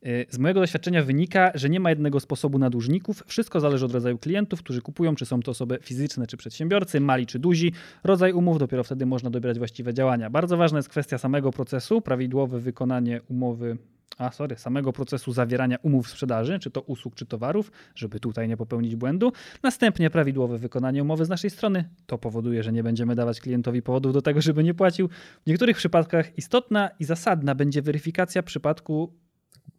E, 0.03 0.25
Z 0.29 0.37
mojego 0.37 0.59
doświadczenia 0.59 1.03
wynika, 1.03 1.51
że 1.55 1.69
nie 1.69 1.79
ma 1.79 1.89
jednego 1.89 2.19
sposobu 2.19 2.59
na 2.59 2.69
dłużników. 2.69 3.23
Wszystko 3.27 3.59
zależy 3.59 3.85
od 3.85 3.91
rodzaju 3.91 4.17
klientów, 4.17 4.59
którzy 4.63 4.81
kupują, 4.81 5.15
czy 5.15 5.25
są 5.25 5.39
to 5.39 5.51
osoby 5.51 5.79
fizyczne, 5.81 6.27
czy 6.27 6.37
przedsiębiorcy, 6.37 6.99
mali 6.99 7.25
czy 7.25 7.39
duzi. 7.39 7.73
Rodzaj 8.03 8.33
umów, 8.33 8.59
dopiero 8.59 8.83
wtedy 8.83 9.05
można 9.05 9.29
dobierać 9.29 9.57
właściwe 9.57 9.93
działania. 9.93 10.29
Bardzo 10.29 10.57
ważna 10.57 10.77
jest 10.77 10.89
kwestia 10.89 11.17
samego 11.17 11.51
procesu, 11.51 12.01
prawidłowe 12.01 12.59
wykonanie 12.59 13.21
umowy. 13.29 13.77
A, 14.17 14.31
sorry, 14.31 14.55
samego 14.55 14.93
procesu 14.93 15.33
zawierania 15.33 15.77
umów 15.81 16.09
sprzedaży, 16.09 16.59
czy 16.59 16.71
to 16.71 16.81
usług, 16.81 17.15
czy 17.15 17.25
towarów, 17.25 17.71
żeby 17.95 18.19
tutaj 18.19 18.47
nie 18.47 18.57
popełnić 18.57 18.95
błędu. 18.95 19.31
Następnie 19.63 20.09
prawidłowe 20.09 20.57
wykonanie 20.57 21.01
umowy 21.01 21.25
z 21.25 21.29
naszej 21.29 21.49
strony. 21.49 21.89
To 22.05 22.17
powoduje, 22.17 22.63
że 22.63 22.71
nie 22.71 22.83
będziemy 22.83 23.15
dawać 23.15 23.41
klientowi 23.41 23.81
powodów 23.81 24.13
do 24.13 24.21
tego, 24.21 24.41
żeby 24.41 24.63
nie 24.63 24.73
płacił. 24.73 25.09
W 25.45 25.47
niektórych 25.47 25.77
przypadkach 25.77 26.37
istotna 26.37 26.89
i 26.99 27.03
zasadna 27.03 27.55
będzie 27.55 27.81
weryfikacja 27.81 28.43
przypadku 28.43 29.13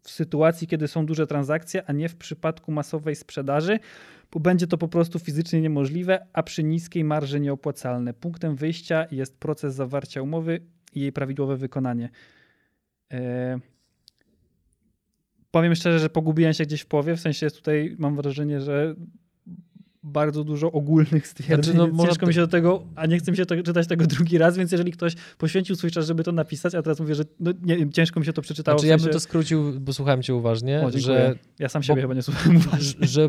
w 0.02 0.10
sytuacji, 0.10 0.66
kiedy 0.66 0.88
są 0.88 1.06
duże 1.06 1.26
transakcje, 1.26 1.84
a 1.86 1.92
nie 1.92 2.08
w 2.08 2.16
przypadku 2.16 2.72
masowej 2.72 3.16
sprzedaży, 3.16 3.78
bo 4.32 4.40
będzie 4.40 4.66
to 4.66 4.78
po 4.78 4.88
prostu 4.88 5.18
fizycznie 5.18 5.60
niemożliwe, 5.60 6.26
a 6.32 6.42
przy 6.42 6.64
niskiej 6.64 7.04
marży 7.04 7.40
nieopłacalne. 7.40 8.14
Punktem 8.14 8.56
wyjścia 8.56 9.06
jest 9.10 9.38
proces 9.38 9.74
zawarcia 9.74 10.22
umowy 10.22 10.60
i 10.94 11.00
jej 11.00 11.12
prawidłowe 11.12 11.56
wykonanie. 11.56 12.10
E, 13.12 13.58
powiem 15.50 15.74
szczerze, 15.74 15.98
że 15.98 16.10
pogubiłem 16.10 16.52
się 16.52 16.64
gdzieś 16.64 16.80
w 16.80 16.86
połowie, 16.86 17.16
w 17.16 17.20
sensie 17.20 17.46
jest 17.46 17.56
tutaj, 17.56 17.96
mam 17.98 18.16
wrażenie, 18.16 18.60
że 18.60 18.94
bardzo 20.02 20.44
dużo 20.44 20.72
ogólnych 20.72 21.26
stwierdzeń. 21.26 21.74
Znaczy, 21.74 21.92
no, 21.94 22.06
Ciężko 22.06 22.26
mi 22.26 22.34
się 22.34 22.40
do 22.40 22.48
tego, 22.48 22.82
a 22.94 23.06
nie 23.06 23.18
chcę 23.18 23.30
mi 23.30 23.36
się 23.36 23.46
to, 23.46 23.62
czytać 23.62 23.86
tego 23.86 24.06
drugi 24.06 24.38
raz, 24.38 24.56
więc 24.56 24.72
jeżeli 24.72 24.92
ktoś 24.92 25.14
poświęcił 25.38 25.76
swój 25.76 25.90
czas, 25.90 26.06
żeby 26.06 26.24
to 26.24 26.32
napisać, 26.32 26.74
a 26.74 26.82
teraz 26.82 27.00
mówię, 27.00 27.14
że 27.14 27.24
no, 27.40 27.52
nie, 27.62 27.90
ciężko 27.90 28.20
mi 28.20 28.26
się 28.26 28.32
to 28.32 28.42
przeczytało. 28.42 28.78
Znaczy, 28.78 28.86
w 28.86 28.90
sensie... 28.90 29.04
ja 29.04 29.12
bym 29.12 29.12
to 29.12 29.20
skrócił, 29.20 29.80
bo 29.80 29.92
słuchałem 29.92 30.22
cię 30.22 30.34
uważnie, 30.34 30.82
o, 30.82 30.90
że... 30.98 31.38
Ja 31.58 31.68
sam 31.68 31.82
siebie 31.82 31.96
bo, 31.96 32.02
chyba 32.02 32.14
nie 32.14 32.22
słuchałem 32.22 32.56
uważnie. 32.56 33.06
Że, 33.06 33.28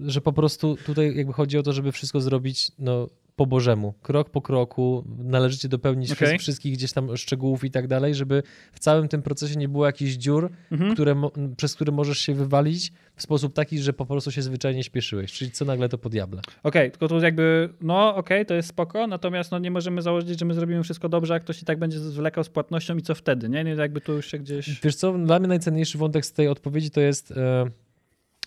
że 0.00 0.20
po 0.20 0.32
prostu 0.32 0.76
tutaj 0.86 1.16
jakby 1.16 1.32
chodzi 1.32 1.58
o 1.58 1.62
to, 1.62 1.72
żeby 1.72 1.92
wszystko 1.92 2.20
zrobić 2.20 2.72
no, 2.78 3.08
po 3.40 3.46
Bożemu, 3.46 3.94
krok 4.02 4.30
po 4.30 4.42
kroku, 4.42 5.04
należycie 5.18 5.68
dopełnić 5.68 6.12
okay. 6.12 6.38
wszystkich 6.38 6.72
gdzieś 6.72 6.92
tam 6.92 7.16
szczegółów 7.16 7.64
i 7.64 7.70
tak 7.70 7.86
dalej, 7.86 8.14
żeby 8.14 8.42
w 8.72 8.78
całym 8.78 9.08
tym 9.08 9.22
procesie 9.22 9.56
nie 9.56 9.68
było 9.68 9.86
jakichś 9.86 10.12
dziur, 10.12 10.50
mhm. 10.72 10.92
które, 10.92 11.22
przez 11.56 11.74
które 11.74 11.92
możesz 11.92 12.18
się 12.18 12.34
wywalić 12.34 12.92
w 13.16 13.22
sposób 13.22 13.52
taki, 13.52 13.78
że 13.78 13.92
po 13.92 14.06
prostu 14.06 14.30
się 14.30 14.42
zwyczajnie 14.42 14.84
śpieszyłeś, 14.84 15.32
czyli 15.32 15.50
co 15.50 15.64
nagle 15.64 15.88
to 15.88 15.98
po 15.98 16.08
diable. 16.08 16.40
Okej, 16.40 16.60
okay, 16.62 16.90
tylko 16.90 17.08
tu 17.08 17.20
jakby, 17.20 17.68
no 17.80 18.08
okej, 18.08 18.38
okay, 18.38 18.44
to 18.44 18.54
jest 18.54 18.68
spoko, 18.68 19.06
natomiast 19.06 19.50
no 19.50 19.58
nie 19.58 19.70
możemy 19.70 20.02
założyć, 20.02 20.38
że 20.38 20.44
my 20.44 20.54
zrobimy 20.54 20.82
wszystko 20.82 21.08
dobrze, 21.08 21.34
a 21.34 21.40
ktoś 21.40 21.62
i 21.62 21.64
tak 21.64 21.78
będzie 21.78 21.98
zwlekał 21.98 22.44
z 22.44 22.48
płatnością 22.48 22.96
i 22.96 23.02
co 23.02 23.14
wtedy, 23.14 23.48
nie? 23.48 23.64
nie 23.64 23.70
jakby 23.70 24.00
tu 24.00 24.12
już 24.12 24.26
się 24.26 24.38
gdzieś... 24.38 24.80
Wiesz 24.80 24.96
co, 24.96 25.12
dla 25.12 25.38
mnie 25.38 25.48
najcenniejszy 25.48 25.98
wątek 25.98 26.26
z 26.26 26.32
tej 26.32 26.48
odpowiedzi 26.48 26.90
to 26.90 27.00
jest... 27.00 27.30
Yy 27.30 27.70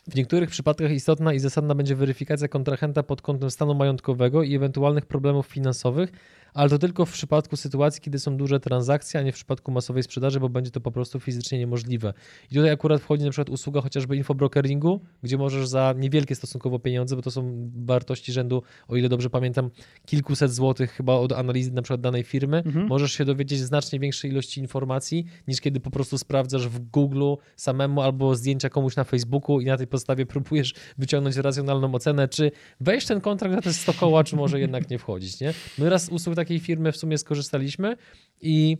w 0.07 0.15
niektórych 0.15 0.49
przypadkach 0.49 0.91
istotna 0.91 1.33
i 1.33 1.39
zasadna 1.39 1.75
będzie 1.75 1.95
weryfikacja 1.95 2.47
kontrahenta 2.47 3.03
pod 3.03 3.21
kątem 3.21 3.51
stanu 3.51 3.75
majątkowego 3.75 4.43
i 4.43 4.55
ewentualnych 4.55 5.05
problemów 5.05 5.47
finansowych, 5.47 6.11
ale 6.53 6.69
to 6.69 6.77
tylko 6.77 7.05
w 7.05 7.11
przypadku 7.11 7.57
sytuacji, 7.57 8.01
kiedy 8.01 8.19
są 8.19 8.37
duże 8.37 8.59
transakcje, 8.59 9.19
a 9.19 9.23
nie 9.23 9.31
w 9.31 9.35
przypadku 9.35 9.71
masowej 9.71 10.03
sprzedaży, 10.03 10.39
bo 10.39 10.49
będzie 10.49 10.71
to 10.71 10.81
po 10.81 10.91
prostu 10.91 11.19
fizycznie 11.19 11.59
niemożliwe. 11.59 12.13
I 12.51 12.55
tutaj 12.55 12.71
akurat 12.71 13.01
wchodzi 13.01 13.23
na 13.23 13.29
przykład 13.29 13.49
usługa 13.49 13.81
chociażby 13.81 14.15
infobrokeringu, 14.15 15.01
gdzie 15.23 15.37
możesz 15.37 15.67
za 15.67 15.93
niewielkie 15.97 16.35
stosunkowo 16.35 16.79
pieniądze, 16.79 17.15
bo 17.15 17.21
to 17.21 17.31
są 17.31 17.71
wartości 17.85 18.33
rzędu, 18.33 18.63
o 18.87 18.95
ile 18.95 19.09
dobrze 19.09 19.29
pamiętam, 19.29 19.69
kilkuset 20.05 20.53
złotych 20.53 20.91
chyba 20.91 21.13
od 21.13 21.31
analizy 21.31 21.71
na 21.71 21.81
przykład 21.81 22.01
danej 22.01 22.23
firmy, 22.23 22.57
mhm. 22.65 22.87
możesz 22.87 23.11
się 23.11 23.25
dowiedzieć 23.25 23.59
znacznie 23.59 23.99
większej 23.99 24.31
ilości 24.31 24.61
informacji, 24.61 25.25
niż 25.47 25.61
kiedy 25.61 25.79
po 25.79 25.91
prostu 25.91 26.17
sprawdzasz 26.17 26.67
w 26.67 26.79
Google 26.79 27.33
samemu 27.55 28.01
albo 28.01 28.35
zdjęcia 28.35 28.69
komuś 28.69 28.95
na 28.95 29.03
Facebooku 29.03 29.59
i 29.59 29.65
na 29.65 29.77
tej 29.77 29.87
podstawie 29.93 30.25
próbujesz 30.25 30.73
wyciągnąć 30.97 31.35
racjonalną 31.35 31.95
ocenę, 31.95 32.27
czy 32.27 32.51
wejść 32.79 33.07
ten 33.07 33.21
kontrakt 33.21 33.55
na 33.55 33.61
te 33.61 33.73
100 33.73 33.93
koła, 33.93 34.23
czy 34.23 34.35
może 34.35 34.59
jednak 34.59 34.89
nie 34.89 34.97
wchodzić, 34.97 35.39
nie? 35.39 35.53
My 35.77 35.89
raz 35.89 36.09
usług 36.09 36.35
takiej 36.35 36.59
firmy 36.59 36.91
w 36.91 36.97
sumie 36.97 37.17
skorzystaliśmy 37.17 37.97
i 38.41 38.77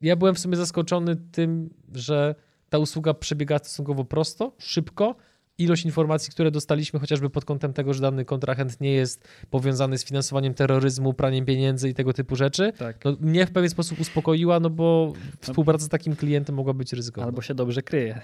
ja 0.00 0.16
byłem 0.16 0.34
w 0.34 0.38
sumie 0.38 0.56
zaskoczony 0.56 1.16
tym, 1.16 1.70
że 1.94 2.34
ta 2.68 2.78
usługa 2.78 3.14
przebiega 3.14 3.58
stosunkowo 3.58 4.04
prosto, 4.04 4.52
szybko. 4.58 5.16
Ilość 5.58 5.84
informacji, 5.84 6.30
które 6.32 6.50
dostaliśmy, 6.50 7.00
chociażby 7.00 7.30
pod 7.30 7.44
kątem 7.44 7.72
tego, 7.72 7.94
że 7.94 8.02
dany 8.02 8.24
kontrahent 8.24 8.80
nie 8.80 8.92
jest 8.92 9.28
powiązany 9.50 9.98
z 9.98 10.04
finansowaniem 10.04 10.54
terroryzmu, 10.54 11.14
praniem 11.14 11.44
pieniędzy 11.44 11.88
i 11.88 11.94
tego 11.94 12.12
typu 12.12 12.36
rzeczy, 12.36 12.72
tak. 12.78 13.04
no, 13.04 13.16
mnie 13.20 13.46
w 13.46 13.50
pewien 13.50 13.70
sposób 13.70 14.00
uspokoiła, 14.00 14.60
no 14.60 14.70
bo 14.70 15.12
współpraca 15.40 15.84
z 15.84 15.88
takim 15.88 16.16
klientem 16.16 16.54
mogła 16.54 16.74
być 16.74 16.92
ryzykowna. 16.92 17.26
Albo 17.26 17.42
się 17.42 17.54
dobrze 17.54 17.82
kryje. 17.82 18.20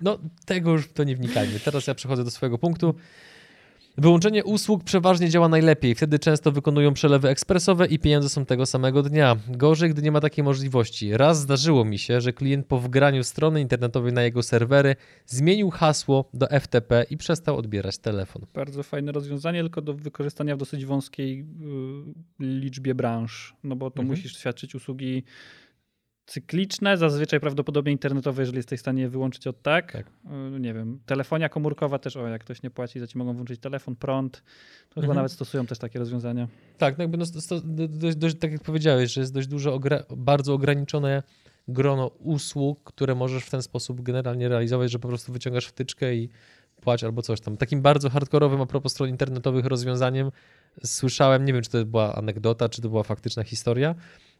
No, 0.00 0.18
tego 0.44 0.72
już 0.72 0.92
to 0.92 1.04
nie 1.04 1.16
wnikajmy. 1.16 1.60
Teraz 1.60 1.86
ja 1.86 1.94
przechodzę 1.94 2.24
do 2.24 2.30
swojego 2.30 2.58
punktu. 2.58 2.94
Wyłączenie 3.98 4.44
usług 4.44 4.84
przeważnie 4.84 5.28
działa 5.28 5.48
najlepiej. 5.48 5.94
Wtedy 5.94 6.18
często 6.18 6.52
wykonują 6.52 6.94
przelewy 6.94 7.28
ekspresowe 7.28 7.86
i 7.86 7.98
pieniądze 7.98 8.28
są 8.28 8.46
tego 8.46 8.66
samego 8.66 9.02
dnia. 9.02 9.36
Gorzej, 9.48 9.90
gdy 9.90 10.02
nie 10.02 10.12
ma 10.12 10.20
takiej 10.20 10.44
możliwości. 10.44 11.16
Raz 11.16 11.40
zdarzyło 11.40 11.84
mi 11.84 11.98
się, 11.98 12.20
że 12.20 12.32
klient 12.32 12.66
po 12.66 12.78
wgraniu 12.78 13.24
strony 13.24 13.60
internetowej 13.60 14.12
na 14.12 14.22
jego 14.22 14.42
serwery 14.42 14.96
zmienił 15.26 15.70
hasło 15.70 16.30
do 16.34 16.46
FTP 16.60 17.06
i 17.10 17.16
przestał 17.16 17.56
odbierać 17.56 17.98
telefon. 17.98 18.46
Bardzo 18.54 18.82
fajne 18.82 19.12
rozwiązanie, 19.12 19.60
tylko 19.60 19.82
do 19.82 19.94
wykorzystania 19.94 20.56
w 20.56 20.58
dosyć 20.58 20.86
wąskiej 20.86 21.40
y, 21.40 21.44
liczbie 22.40 22.94
branż, 22.94 23.54
no 23.64 23.76
bo 23.76 23.90
to 23.90 24.02
mhm. 24.02 24.08
musisz 24.08 24.38
świadczyć 24.38 24.74
usługi 24.74 25.22
cykliczne, 26.28 26.96
zazwyczaj 26.96 27.40
prawdopodobnie 27.40 27.92
internetowe, 27.92 28.42
jeżeli 28.42 28.56
jesteś 28.56 28.80
w 28.80 28.82
stanie 28.82 29.02
je 29.02 29.08
wyłączyć 29.08 29.46
od 29.46 29.62
tak. 29.62 29.92
tak. 29.92 30.06
Y, 30.56 30.60
nie 30.60 30.74
wiem, 30.74 31.00
telefonia 31.06 31.48
komórkowa 31.48 31.98
też, 31.98 32.16
o 32.16 32.28
jak 32.28 32.40
ktoś 32.40 32.62
nie 32.62 32.70
płaci, 32.70 33.00
za 33.00 33.06
ci 33.06 33.18
mogą 33.18 33.34
włączyć 33.34 33.60
telefon, 33.60 33.96
prąd. 33.96 34.32
To 34.32 34.40
mhm. 34.88 35.02
chyba 35.02 35.14
nawet 35.14 35.32
stosują 35.32 35.66
też 35.66 35.78
takie 35.78 35.98
rozwiązania. 35.98 36.48
Tak, 36.78 36.98
no 36.98 37.04
jakby 37.04 37.18
no, 37.18 37.24
dość, 37.64 38.16
dość, 38.16 38.36
tak 38.38 38.52
jak 38.52 38.62
powiedziałeś, 38.62 39.12
że 39.12 39.20
jest 39.20 39.34
dość 39.34 39.48
dużo, 39.48 39.80
bardzo 40.16 40.54
ograniczone 40.54 41.22
grono 41.68 42.06
usług, 42.06 42.84
które 42.84 43.14
możesz 43.14 43.44
w 43.44 43.50
ten 43.50 43.62
sposób 43.62 44.02
generalnie 44.02 44.48
realizować, 44.48 44.90
że 44.90 44.98
po 44.98 45.08
prostu 45.08 45.32
wyciągasz 45.32 45.66
wtyczkę 45.66 46.14
i 46.14 46.28
płać 46.80 47.04
albo 47.04 47.22
coś 47.22 47.40
tam. 47.40 47.56
Takim 47.56 47.82
bardzo 47.82 48.10
hardkorowym 48.10 48.60
a 48.60 48.66
propos 48.66 48.92
stron 48.92 49.08
internetowych 49.08 49.64
rozwiązaniem 49.64 50.30
słyszałem, 50.84 51.44
nie 51.44 51.52
wiem 51.52 51.62
czy 51.62 51.70
to 51.70 51.84
była 51.84 52.14
anegdota, 52.14 52.68
czy 52.68 52.82
to 52.82 52.88
była 52.88 53.02
faktyczna 53.02 53.44
historia, 53.44 53.94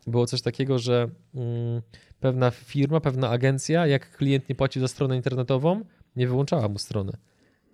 było 0.07 0.27
coś 0.27 0.43
takiego, 0.43 0.79
że 0.79 1.09
mm, 1.35 1.83
pewna 2.21 2.51
firma, 2.51 3.01
pewna 3.01 3.29
agencja, 3.29 3.87
jak 3.87 4.17
klient 4.17 4.49
nie 4.49 4.55
płacił 4.55 4.83
za 4.83 4.89
stronę 4.89 5.17
internetową, 5.17 5.85
nie 6.17 6.27
wyłączała 6.29 6.69
mu 6.69 6.79
strony. 6.79 7.13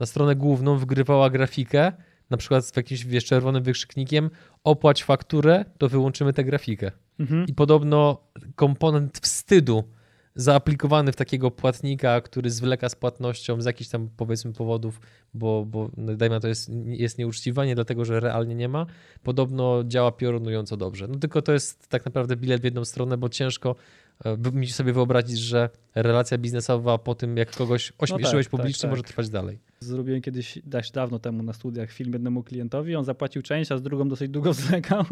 Na 0.01 0.07
stronę 0.07 0.37
główną 0.37 0.79
wgrywała 0.79 1.31
grafikę, 1.31 1.93
na 2.31 2.37
przykład 2.37 2.67
z 2.67 2.77
jakimś 2.77 3.05
wiesz, 3.05 3.25
czerwonym 3.25 3.63
wykrzyknikiem 3.63 4.31
opłać 4.65 5.05
fakturę, 5.05 5.65
to 5.79 5.89
wyłączymy 5.89 6.33
tę 6.33 6.45
grafikę. 6.45 6.93
Mhm. 7.19 7.47
I 7.49 7.55
podobno 7.55 8.19
komponent 8.55 9.19
wstydu 9.19 9.85
zaaplikowany 10.35 11.13
w 11.13 11.17
takiego 11.17 11.51
płatnika, 11.51 12.21
który 12.21 12.51
zwleka 12.51 12.89
z 12.89 12.95
płatnością 12.95 13.61
z 13.61 13.65
jakichś 13.65 13.91
tam 13.91 14.09
powiedzmy 14.17 14.53
powodów, 14.53 15.01
bo, 15.35 15.65
bo 15.65 15.91
no, 15.97 16.17
dajmy 16.17 16.41
to 16.41 16.49
jest, 16.49 16.71
jest 16.87 17.19
nieuczciwa, 17.19 17.65
nie 17.65 17.75
dlatego, 17.75 18.05
że 18.05 18.21
realnie 18.21 18.55
nie 18.55 18.69
ma, 18.69 18.87
podobno 19.23 19.85
działa 19.85 20.13
piorunująco 20.13 20.77
dobrze. 20.77 21.09
No 21.09 21.19
tylko 21.19 21.43
to 21.43 21.53
jest 21.53 21.89
tak 21.89 22.05
naprawdę 22.05 22.37
bilet 22.37 22.61
w 22.61 22.65
jedną 22.65 22.85
stronę, 22.85 23.17
bo 23.17 23.29
ciężko 23.29 23.77
e, 24.25 24.37
mi 24.53 24.69
sobie 24.69 24.93
wyobrazić, 24.93 25.39
że 25.39 25.71
relacja 25.95 26.39
biznesowa 26.39 26.99
po 26.99 27.15
tym, 27.15 27.37
jak 27.37 27.57
kogoś 27.57 27.93
ośmieszyłeś 27.99 28.47
no 28.47 28.51
tak, 28.51 28.61
publicznie, 28.61 28.81
tak, 28.81 28.83
tak. 28.83 28.91
może 28.91 29.03
trwać 29.03 29.29
dalej. 29.29 29.59
Zrobiłem 29.81 30.21
kiedyś 30.21 30.59
dość 30.65 30.93
dawno 30.93 31.19
temu 31.19 31.43
na 31.43 31.53
studiach 31.53 31.91
film 31.91 32.13
jednemu 32.13 32.43
klientowi, 32.43 32.97
on 32.97 33.05
zapłacił 33.05 33.43
część, 33.43 33.73
a 33.73 33.79
z 33.79 33.83
drugą 33.83 34.09
dosyć 34.09 34.31
długo 34.31 34.53
zwlekał. 34.63 35.05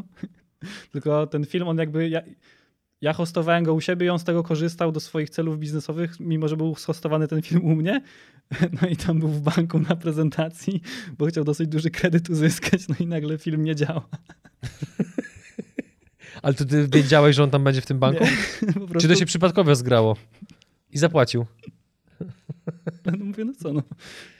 Tylko 0.92 1.26
ten 1.26 1.44
film, 1.44 1.68
on 1.68 1.78
jakby... 1.78 2.08
Ja 2.08 2.22
ja 3.02 3.12
hostowałem 3.12 3.64
go 3.64 3.74
u 3.74 3.80
siebie 3.80 4.06
i 4.06 4.08
on 4.08 4.18
z 4.18 4.24
tego 4.24 4.42
korzystał 4.42 4.92
do 4.92 5.00
swoich 5.00 5.30
celów 5.30 5.58
biznesowych, 5.58 6.20
mimo 6.20 6.48
że 6.48 6.56
był 6.56 6.74
hostowany 6.74 7.28
ten 7.28 7.42
film 7.42 7.64
u 7.64 7.74
mnie. 7.74 8.02
No 8.82 8.88
i 8.88 8.96
tam 8.96 9.18
był 9.18 9.28
w 9.28 9.40
banku 9.40 9.78
na 9.78 9.96
prezentacji, 9.96 10.82
bo 11.18 11.26
chciał 11.26 11.44
dosyć 11.44 11.68
duży 11.68 11.90
kredyt 11.90 12.30
uzyskać, 12.30 12.88
no 12.88 12.94
i 13.00 13.06
nagle 13.06 13.38
film 13.38 13.64
nie 13.64 13.76
działa. 13.76 14.08
Ale 16.42 16.54
to 16.54 16.64
ty 16.64 16.88
wiedziałeś, 16.88 17.36
że 17.36 17.44
on 17.44 17.50
tam 17.50 17.64
będzie 17.64 17.80
w 17.80 17.86
tym 17.86 17.98
banku? 17.98 18.24
Nie, 18.24 18.72
prostu... 18.72 18.98
Czy 18.98 19.08
to 19.08 19.14
się 19.14 19.26
przypadkowo 19.26 19.74
zgrało? 19.74 20.16
I 20.90 20.98
zapłacił. 20.98 21.46
No 23.06 23.24
mówię, 23.24 23.44
no 23.44 23.52
co, 23.58 23.72
no. 23.72 23.82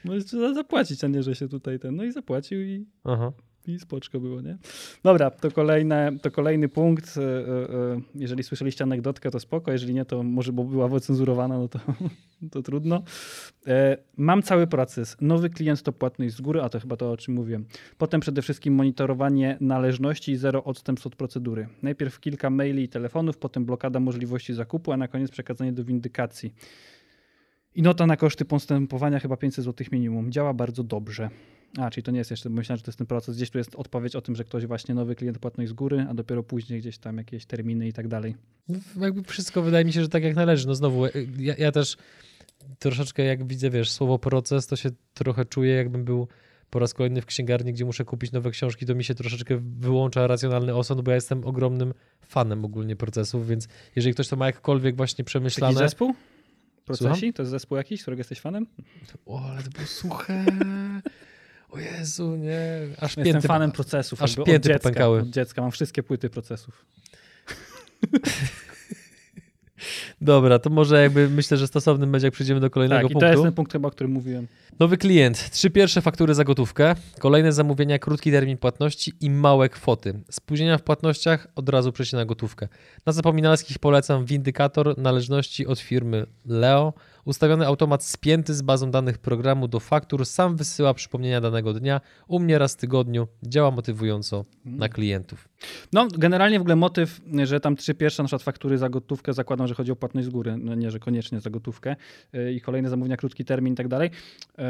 Możesz 0.05 0.25
zapłacić, 0.55 1.05
a 1.05 1.09
nie, 1.09 1.23
że 1.23 1.35
się 1.35 1.49
tutaj 1.49 1.79
ten. 1.79 1.97
No 1.97 2.05
i 2.05 2.13
zapłacił 2.13 2.61
i. 2.61 2.87
Aha 3.05 3.33
i 3.69 3.79
spoczko 3.79 4.21
było, 4.21 4.41
nie? 4.41 4.59
Dobra, 5.03 5.31
to, 5.31 5.51
kolejne, 5.51 6.13
to 6.23 6.31
kolejny 6.31 6.69
punkt. 6.69 7.19
E, 7.19 7.23
e, 7.23 8.01
jeżeli 8.15 8.43
słyszeliście 8.43 8.85
anegdotkę, 8.85 9.31
to 9.31 9.41
spoko. 9.41 9.73
Jeżeli 9.73 9.95
nie, 9.95 10.05
to 10.05 10.23
może 10.23 10.53
bo 10.53 10.65
była 10.65 10.89
wycenzurowana, 10.89 11.59
no 11.59 11.69
to, 11.69 11.81
to 12.53 12.63
trudno. 12.63 13.03
E, 13.67 13.97
mam 14.17 14.43
cały 14.43 14.67
proces. 14.67 15.17
Nowy 15.21 15.51
klient 15.51 15.83
to 15.83 15.93
płatność 15.93 16.35
z 16.35 16.41
góry, 16.41 16.63
a 16.63 16.69
to 16.69 16.81
chyba 16.81 16.97
to, 16.97 17.13
o 17.13 17.17
czym 17.17 17.35
mówiłem. 17.35 17.65
Potem 17.99 18.21
przede 18.21 18.43
wszystkim 18.43 18.75
monitorowanie 18.75 19.57
należności 19.61 20.33
i 20.33 20.37
zero 20.37 20.65
odstępstw 20.65 21.07
od 21.07 21.17
procedury. 21.17 21.69
Najpierw 21.83 22.21
kilka 22.21 22.51
maili 22.51 22.83
i 22.83 22.89
telefonów, 22.89 23.39
potem 23.39 23.65
blokada 23.65 24.01
możliwości 24.01 24.55
zakupu, 24.55 24.93
a 24.93 24.97
na 24.97 25.09
koniec 25.09 25.31
przekazanie 25.31 25.73
do 25.73 25.85
windykacji. 25.85 26.55
I 27.75 27.83
nota 27.83 28.07
na 28.07 28.17
koszty 28.17 28.45
postępowania 28.45 29.21
chyba 29.21 29.37
500 29.37 29.65
zł 29.65 29.87
minimum. 29.93 30.33
Działa 30.33 30.55
bardzo 30.55 30.85
dobrze. 30.85 31.31
A, 31.79 31.91
czyli 31.91 32.05
to 32.05 32.11
nie 32.11 32.19
jest 32.19 32.31
jeszcze, 32.31 32.51
myślałem, 32.51 32.79
że 32.79 32.83
to 32.83 32.91
jest 32.91 32.99
ten 32.99 33.07
proces. 33.07 33.37
Gdzieś 33.37 33.51
tu 33.51 33.59
jest 33.59 33.75
odpowiedź 33.75 34.17
o 34.17 34.21
tym, 34.21 34.37
że 34.37 34.45
ktoś 34.45 34.67
właśnie 34.67 34.95
nowy 34.95 35.15
klient 35.15 35.39
płatność 35.39 35.71
z 35.71 35.73
góry, 35.73 36.07
a 36.11 36.15
dopiero 36.15 36.43
później 36.43 36.81
gdzieś 36.81 36.99
tam 36.99 37.19
jakieś 37.19 37.47
terminy 37.47 37.89
i 37.89 37.93
tak 37.93 38.09
dalej. 38.09 38.37
No, 38.69 38.79
jakby 39.01 39.23
wszystko 39.23 39.63
wydaje 39.63 39.85
mi 39.85 39.93
się, 39.93 40.03
że 40.03 40.09
tak 40.09 40.23
jak 40.23 40.37
należy. 40.37 40.67
No 40.67 40.75
znowu, 40.75 41.07
ja, 41.39 41.55
ja 41.59 41.73
też 41.73 41.97
troszeczkę 42.79 43.25
jak 43.25 43.47
widzę, 43.47 43.71
wiesz, 43.71 43.91
słowo 43.91 44.19
proces, 44.19 44.67
to 44.67 44.77
się 44.77 44.91
trochę 45.15 45.45
czuję, 45.45 45.75
jakbym 45.75 46.05
był 46.05 46.29
po 46.71 46.79
raz 46.79 46.95
kolejny 46.95 47.23
w 47.23 47.27
księgarni, 47.27 47.73
gdzie 47.73 47.85
muszę 47.85 48.05
kupić 48.05 48.33
nowe 48.33 48.51
książki, 48.51 48.87
to 48.87 48.95
mi 48.95 49.05
się 49.05 49.15
troszeczkę 49.15 49.61
wyłącza 49.79 50.27
racjonalny 50.27 50.75
osąd, 50.75 51.01
bo 51.01 51.11
ja 51.11 51.15
jestem 51.15 51.45
ogromnym 51.45 51.95
fanem 52.27 52.65
ogólnie 52.65 52.97
procesów, 52.97 53.49
więc 53.49 53.69
jeżeli 53.97 54.15
ktoś 54.15 54.29
to 54.29 54.37
ma 54.37 54.47
jakkolwiek 54.47 54.97
właśnie 54.97 55.25
przemyślane... 55.25 55.75
Taki 55.75 55.85
zespół? 55.85 56.15
Procesi? 56.85 57.21
Słucham? 57.21 57.33
To 57.33 57.43
jest 57.43 57.51
zespół 57.51 57.77
jakiś, 57.77 58.03
którego 58.03 58.21
jesteś 58.21 58.41
fanem? 58.41 58.67
O, 59.27 59.41
ale 59.51 59.63
to 59.63 59.71
było 59.71 59.87
suche. 59.87 60.45
O 61.73 61.79
Jezu, 61.79 62.37
nie. 62.37 62.79
Aż 63.01 63.17
Jestem 63.17 63.43
fanem 63.43 63.73
procesów. 63.73 64.23
Aż 64.23 64.37
pięty 64.37 64.57
od 64.57 64.63
dziecka, 64.63 65.09
Od 65.09 65.31
dziecka 65.31 65.63
mam 65.63 65.71
wszystkie 65.71 66.03
płyty 66.03 66.31
procesów. 66.31 66.85
Dobra, 70.21 70.59
to 70.59 70.71
może 70.71 71.03
jakby 71.03 71.29
myślę, 71.29 71.57
że 71.57 71.67
stosownym 71.67 72.13
będzie, 72.13 72.27
jak 72.27 72.35
przejdziemy 72.35 72.61
do 72.61 72.71
kolejnego 72.71 72.99
tak, 72.99 73.13
punktu. 73.13 73.21
to 73.21 73.27
jest 73.27 73.43
ten 73.43 73.53
punkt 73.53 73.73
chyba, 73.73 73.89
o 73.89 73.91
którym 73.91 74.13
mówiłem. 74.13 74.47
Nowy 74.79 74.97
klient. 74.97 75.51
Trzy 75.51 75.71
pierwsze 75.71 76.01
faktury 76.01 76.35
za 76.35 76.45
gotówkę, 76.45 76.95
kolejne 77.19 77.53
zamówienia, 77.53 77.99
krótki 77.99 78.33
termin 78.33 78.59
płatności 78.59 79.13
i 79.21 79.31
małe 79.31 79.69
kwoty. 79.69 80.21
Spóźnienia 80.31 80.79
w 80.79 80.83
płatnościach 80.83 81.47
od 81.55 81.69
razu 81.69 81.93
przejście 81.93 82.17
na 82.17 82.25
gotówkę. 82.25 82.69
Na 83.07 83.13
zapominalskich 83.13 83.79
polecam 83.79 84.25
windykator 84.25 84.99
należności 84.99 85.67
od 85.67 85.81
firmy 85.81 86.27
Leo. 86.47 86.93
Ustawiony 87.25 87.67
automat 87.67 88.05
spięty 88.05 88.55
z 88.55 88.63
bazą 88.63 88.91
danych 88.91 89.19
programu 89.19 89.69
do 89.69 89.81
faktur 89.81 90.27
sam 90.27 90.57
wysyła 90.57 90.95
przypomnienia 90.95 91.41
danego 91.41 91.73
dnia. 91.73 92.01
U 92.29 92.39
mnie 92.39 92.59
raz 92.59 92.75
w 92.75 92.77
tygodniu 92.77 93.29
działa 93.43 93.71
motywująco 93.71 94.45
na 94.65 94.89
klientów. 94.89 95.49
No, 95.93 96.09
generalnie 96.19 96.59
w 96.59 96.63
ogóle 96.63 96.77
motyw, 96.77 97.21
że 97.45 97.61
tam 97.61 97.77
trzy 97.77 97.95
pierwsze 97.95 98.23
na 98.23 98.27
przykład 98.27 98.43
faktury 98.43 98.79
za 98.79 98.89
gotówkę, 98.89 99.33
zakładam, 99.33 99.67
że 99.67 99.75
chodzi 99.75 99.93
o 99.93 99.97
płatność 99.97 100.27
z 100.27 100.31
góry, 100.31 100.57
no 100.59 100.75
nie, 100.75 100.91
że 100.91 100.99
koniecznie 100.99 101.41
za 101.41 101.51
gotówkę 101.51 101.97
yy, 102.33 102.53
i 102.53 102.61
kolejne 102.61 102.91
zamówienia, 102.91 103.17
krótki 103.17 103.45
termin 103.45 103.73
i 103.73 103.77
tak 103.77 103.89
dalej. 103.89 104.11
Yy, 104.59 104.65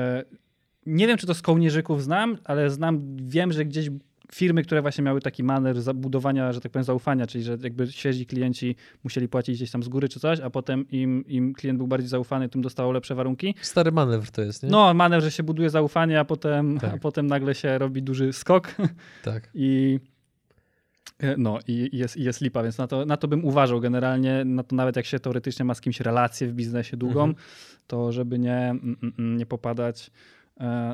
Nie 0.87 1.07
wiem, 1.07 1.19
czy 1.19 1.27
to 1.27 1.35
z 1.35 1.43
kołnierzyków 1.43 2.03
znam, 2.03 2.39
ale 2.45 2.71
znam, 2.71 3.17
wiem, 3.17 3.53
że 3.53 3.65
gdzieś 3.65 3.91
firmy, 4.35 4.63
które 4.63 4.83
właśnie 4.83 5.05
miały 5.05 5.21
taki 5.21 5.43
maner 5.45 5.83
zabudowania, 5.83 6.53
że 6.53 6.61
tak 6.61 6.73
powiem, 6.73 6.85
zaufania, 6.85 7.27
czyli 7.27 7.45
że 7.45 7.59
jakby 7.63 7.87
świeżi 7.93 8.27
klienci 8.27 8.77
musieli 9.05 9.29
płacić 9.29 9.57
gdzieś 9.57 9.71
tam 9.71 9.83
z 9.83 9.89
góry 9.89 10.09
czy 10.09 10.21
coś, 10.21 10.41
a 10.41 10.51
potem 10.51 10.89
im, 10.91 11.25
im 11.27 11.55
klient 11.55 11.79
był 11.79 11.87
bardziej 11.87 12.09
zaufany, 12.09 12.49
tym 12.49 12.63
dostało 12.63 12.93
lepsze 12.93 13.15
warunki. 13.15 13.55
Stary 13.63 13.93
manewr 13.93 14.31
to 14.31 14.43
jest, 14.43 14.63
nie? 14.63 14.69
No, 14.69 14.95
manewr, 14.95 15.25
że 15.25 15.31
się 15.31 15.43
buduje 15.43 15.71
zaufanie, 15.71 16.21
a 16.21 16.25
potem, 16.25 16.79
Tak. 16.79 16.95
a 16.95 16.99
potem 16.99 17.27
nagle 17.27 17.55
się 17.55 17.79
robi 17.79 18.03
duży 18.03 18.33
skok 18.33 18.75
Tak. 19.23 19.51
i 19.55 20.01
e, 21.19 21.35
no 21.39 21.59
i 21.69 21.91
jest, 21.93 22.17
i 22.17 22.23
jest 22.23 22.41
lipa, 22.41 22.63
więc 22.63 22.79
na 22.79 22.87
to, 22.87 23.07
na 23.07 23.17
to 23.17 23.29
bym 23.29 23.45
uważał 23.45 23.81
generalnie, 23.81 24.45
na 24.45 24.63
to 24.63 24.77
nawet 24.77 24.97
jak 24.97 25.07
się 25.07 25.19
teoretycznie 25.19 25.65
ma 25.65 25.75
z 25.75 25.81
kimś 25.81 26.01
relację 26.01 26.47
w 26.49 26.53
biznesie 26.53 26.97
długą, 26.97 27.25
Mhm. 27.25 27.45
to 27.87 28.13
żeby 28.13 28.39
nie, 28.39 28.57
mm, 28.59 28.97
mm, 29.03 29.13
mm, 29.19 29.37
nie 29.37 29.47
popadać, 29.47 30.11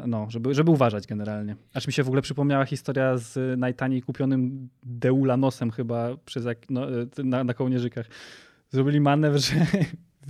no, 0.07 0.27
żeby, 0.31 0.55
żeby 0.55 0.71
uważać 0.71 1.07
generalnie. 1.07 1.57
Aż 1.75 1.87
mi 1.87 1.93
się 1.93 2.03
w 2.03 2.07
ogóle 2.07 2.23
przypomniała 2.23 2.65
historia 2.65 3.17
z 3.17 3.59
najtaniej 3.59 4.03
kupionym 4.03 4.69
Deulanosem 4.83 5.71
chyba 5.71 6.17
przez 6.25 6.45
no, 6.71 7.01
e, 7.01 7.07
na, 7.25 7.45
na 7.45 7.55
kołnierzykach. 7.55 8.07
Zrobili 8.71 9.01
manewr, 9.01 9.39
że 9.41 9.55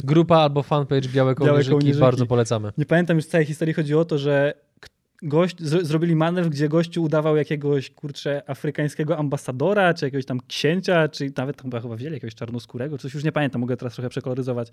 Grupa 0.04 0.37
albo 0.37 0.62
fanpage 0.62 1.08
Białe 1.08 1.35
Kołnierzyki, 1.35 1.70
Kołnierzyki. 1.70 2.00
bardzo 2.00 2.26
polecamy. 2.26 2.73
Nie 2.78 2.87
pamiętam 2.87 3.16
już 3.16 3.26
całej 3.26 3.47
historii, 3.47 3.75
chodzi 3.75 3.94
o 3.94 4.04
to, 4.04 4.18
że 4.18 4.54
gość, 5.23 5.57
zro- 5.57 5.85
zrobili 5.85 6.17
manewr, 6.17 6.51
gdzie 6.51 6.69
gościu 6.69 7.03
udawał 7.03 7.37
jakiegoś, 7.37 7.91
kurczę, 7.91 8.43
afrykańskiego 8.47 9.19
ambasadora, 9.19 9.95
czy 9.95 10.05
jakiegoś 10.05 10.25
tam 10.25 10.41
księcia, 10.49 11.09
czy 11.09 11.33
nawet 11.37 11.63
chyba, 11.63 11.81
chyba 11.81 11.97
wzięli 11.97 12.15
jakiegoś 12.15 12.35
czarnoskórego, 12.35 12.99
coś 12.99 13.15
już 13.15 13.25
nie 13.25 13.33
pamiętam, 13.33 13.61
mogę 13.61 13.77
teraz 13.77 13.95
trochę 13.95 14.09
przekoloryzować. 14.09 14.69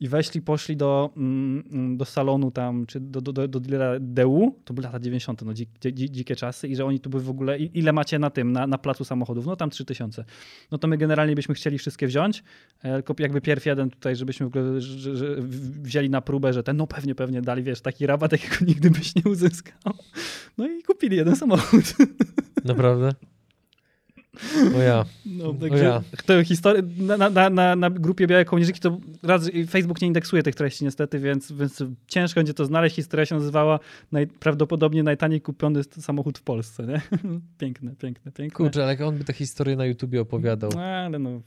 I 0.00 0.08
weszli, 0.08 0.42
poszli 0.42 0.76
do, 0.76 1.10
mm, 1.16 1.64
mm, 1.72 1.96
do 1.96 2.04
salonu 2.04 2.50
tam, 2.50 2.86
czy 2.86 3.00
do, 3.00 3.20
do, 3.20 3.32
do, 3.32 3.48
do 3.48 3.60
dealera 3.60 4.00
DU, 4.00 4.58
to 4.64 4.74
były 4.74 4.84
lata 4.84 5.00
90., 5.00 5.42
no 5.42 5.54
dzik, 5.54 5.68
dzi, 5.80 6.10
dzikie 6.10 6.36
czasy 6.36 6.68
i 6.68 6.76
że 6.76 6.84
oni 6.84 7.00
tu 7.00 7.10
były 7.10 7.22
w 7.22 7.30
ogóle, 7.30 7.58
ile 7.58 7.92
macie 7.92 8.18
na 8.18 8.30
tym, 8.30 8.52
na, 8.52 8.66
na 8.66 8.78
placu 8.78 9.04
samochodów? 9.04 9.46
No 9.46 9.56
tam 9.56 9.70
3000. 9.70 10.24
No 10.70 10.78
to 10.78 10.88
my 10.88 10.98
generalnie 10.98 11.34
byśmy 11.34 11.54
chcieli 11.54 11.78
wszystkie 11.78 12.06
wziąć, 12.06 12.44
e, 12.82 12.94
tylko 12.94 13.14
jakby 13.18 13.40
pierw 13.40 13.66
jeden 13.66 13.90
tutaj, 13.90 14.16
żebyśmy 14.16 14.46
w 14.46 14.48
ogóle 14.48 14.80
że, 14.80 15.16
że 15.16 15.36
wzięli 15.82 16.10
na 16.10 16.20
próbę, 16.20 16.52
że 16.52 16.62
ten, 16.62 16.76
no 16.76 16.86
pewnie, 16.86 17.14
pewnie 17.14 17.42
dali, 17.42 17.62
wiesz, 17.62 17.80
taki 17.80 18.06
rabat, 18.06 18.32
jakiego 18.42 18.56
nigdy 18.64 18.90
byś 18.90 19.14
nie 19.14 19.22
uzyskał. 19.32 19.83
No 20.58 20.66
i 20.66 20.82
kupili 20.82 21.16
jeden 21.16 21.36
samochód. 21.36 21.84
Naprawdę? 22.64 23.14
O 24.76 24.82
ja. 24.82 25.04
No, 25.26 25.54
także 25.54 25.84
ja. 25.84 26.02
na, 27.16 27.30
na- 27.30 27.50
na, 27.50 27.76
na, 27.76 27.90
grupie 27.90 28.26
Białe 28.26 28.44
Kołnierzyki 28.44 28.80
to 28.80 28.98
raz 29.22 29.50
Facebook 29.68 30.00
nie 30.00 30.06
indeksuje 30.06 30.42
tych 30.42 30.54
treści 30.54 30.84
niestety, 30.84 31.18
więc, 31.18 31.52
więc 31.52 31.82
ciężko 32.06 32.40
będzie 32.40 32.54
to 32.54 32.64
znaleźć. 32.64 32.96
Historia 32.96 33.26
się 33.26 33.34
nazywała 33.34 33.78
naj, 34.12 34.26
prawdopodobnie 34.26 35.02
najtaniej 35.02 35.40
kupiony 35.40 35.82
samochód 35.84 36.38
w 36.38 36.42
Polsce. 36.42 36.86
Nie? 36.86 37.00
Piękne, 37.58 37.96
piękne, 37.96 38.32
piękne. 38.32 38.56
Kurczę, 38.56 38.82
ale 38.82 38.92
jak 38.92 39.00
on 39.00 39.18
by 39.18 39.24
tę 39.24 39.32
historię 39.32 39.76
na 39.76 39.86
YouTubie 39.86 40.20
opowiadał. 40.20 40.70
No, 40.74 40.80
ale 40.82 41.18
no, 41.18 41.40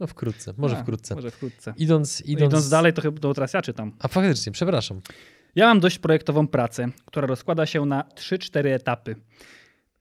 No 0.00 0.06
wkrótce, 0.06 0.54
może 0.56 0.78
a, 0.78 0.82
wkrótce. 0.82 1.14
Może 1.14 1.30
wkrótce. 1.30 1.74
Idąc, 1.76 2.20
idąc... 2.20 2.52
Idąc 2.52 2.68
dalej, 2.68 2.92
to 2.92 3.02
chyba 3.02 3.20
to 3.20 3.34
teraz 3.34 3.52
ja 3.52 3.62
czytam. 3.62 3.92
A 3.98 4.08
faktycznie, 4.08 4.52
przepraszam. 4.52 5.00
Ja 5.54 5.66
mam 5.66 5.80
dość 5.80 5.98
projektową 5.98 6.46
pracę, 6.46 6.88
która 7.04 7.26
rozkłada 7.26 7.66
się 7.66 7.86
na 7.86 8.02
3-4 8.02 8.66
etapy. 8.66 9.16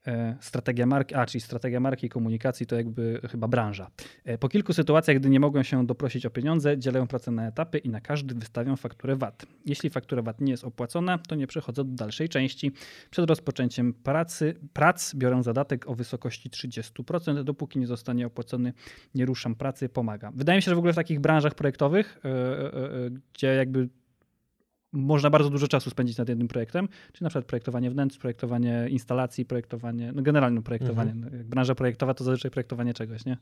E, 0.07 0.37
Strategia 0.41 0.85
marki, 0.85 1.15
a 1.15 1.25
czyli 1.25 1.41
strategia 1.41 1.79
marki 1.79 2.07
i 2.07 2.09
komunikacji 2.09 2.65
to 2.65 2.75
jakby 2.75 3.21
chyba 3.31 3.47
branża. 3.47 3.91
E, 4.25 4.37
Po 4.37 4.49
kilku 4.49 4.73
sytuacjach, 4.73 5.17
gdy 5.17 5.29
nie 5.29 5.39
mogą 5.39 5.63
się 5.63 5.85
doprosić 5.85 6.25
o 6.25 6.29
pieniądze, 6.29 6.77
dzielę 6.77 7.07
pracę 7.07 7.31
na 7.31 7.47
etapy 7.47 7.77
i 7.77 7.89
na 7.89 8.01
każdy 8.01 8.35
wystawiam 8.35 8.77
fakturę 8.77 9.15
VAT. 9.15 9.45
Jeśli 9.65 9.89
faktura 9.89 10.21
VAT 10.21 10.41
nie 10.41 10.51
jest 10.51 10.63
opłacona, 10.63 11.17
to 11.17 11.35
nie 11.35 11.47
przechodzę 11.47 11.83
do 11.83 11.91
dalszej 11.91 12.29
części. 12.29 12.71
Przed 13.09 13.29
rozpoczęciem 13.29 13.93
pracy, 13.93 14.55
prac 14.73 15.15
biorę 15.15 15.43
zadatek 15.43 15.89
o 15.89 15.95
wysokości 15.95 16.49
30%, 16.49 17.43
dopóki 17.43 17.79
nie 17.79 17.87
zostanie 17.87 18.27
opłacony, 18.27 18.73
nie 19.15 19.25
ruszam 19.25 19.55
pracy, 19.55 19.89
pomagam. 19.89 20.33
Wydaje 20.37 20.57
mi 20.57 20.61
się, 20.61 20.71
że 20.71 20.75
w 20.75 20.79
ogóle 20.79 20.93
w 20.93 20.95
takich 20.95 21.19
branżach 21.19 21.55
projektowych, 21.55 22.19
e, 22.25 22.29
e, 22.29 23.09
gdzie 23.33 23.47
jakby 23.47 23.89
można 24.93 25.29
bardzo 25.29 25.49
dużo 25.49 25.67
czasu 25.67 25.89
spędzić 25.89 26.17
nad 26.17 26.29
jednym 26.29 26.47
projektem, 26.47 26.87
czyli 27.13 27.23
na 27.23 27.29
przykład 27.29 27.45
projektowanie 27.45 27.91
wnętrz, 27.91 28.17
projektowanie 28.17 28.87
instalacji, 28.89 29.45
projektowanie, 29.45 30.11
no 30.15 30.21
generalnie 30.21 30.61
projektowanie. 30.61 31.11
Mhm. 31.11 31.31
No, 31.31 31.37
jak 31.37 31.47
branża 31.47 31.75
projektowa 31.75 32.13
to 32.13 32.23
zazwyczaj 32.23 32.51
projektowanie 32.51 32.93
czegoś, 32.93 33.25
nie? 33.25 33.37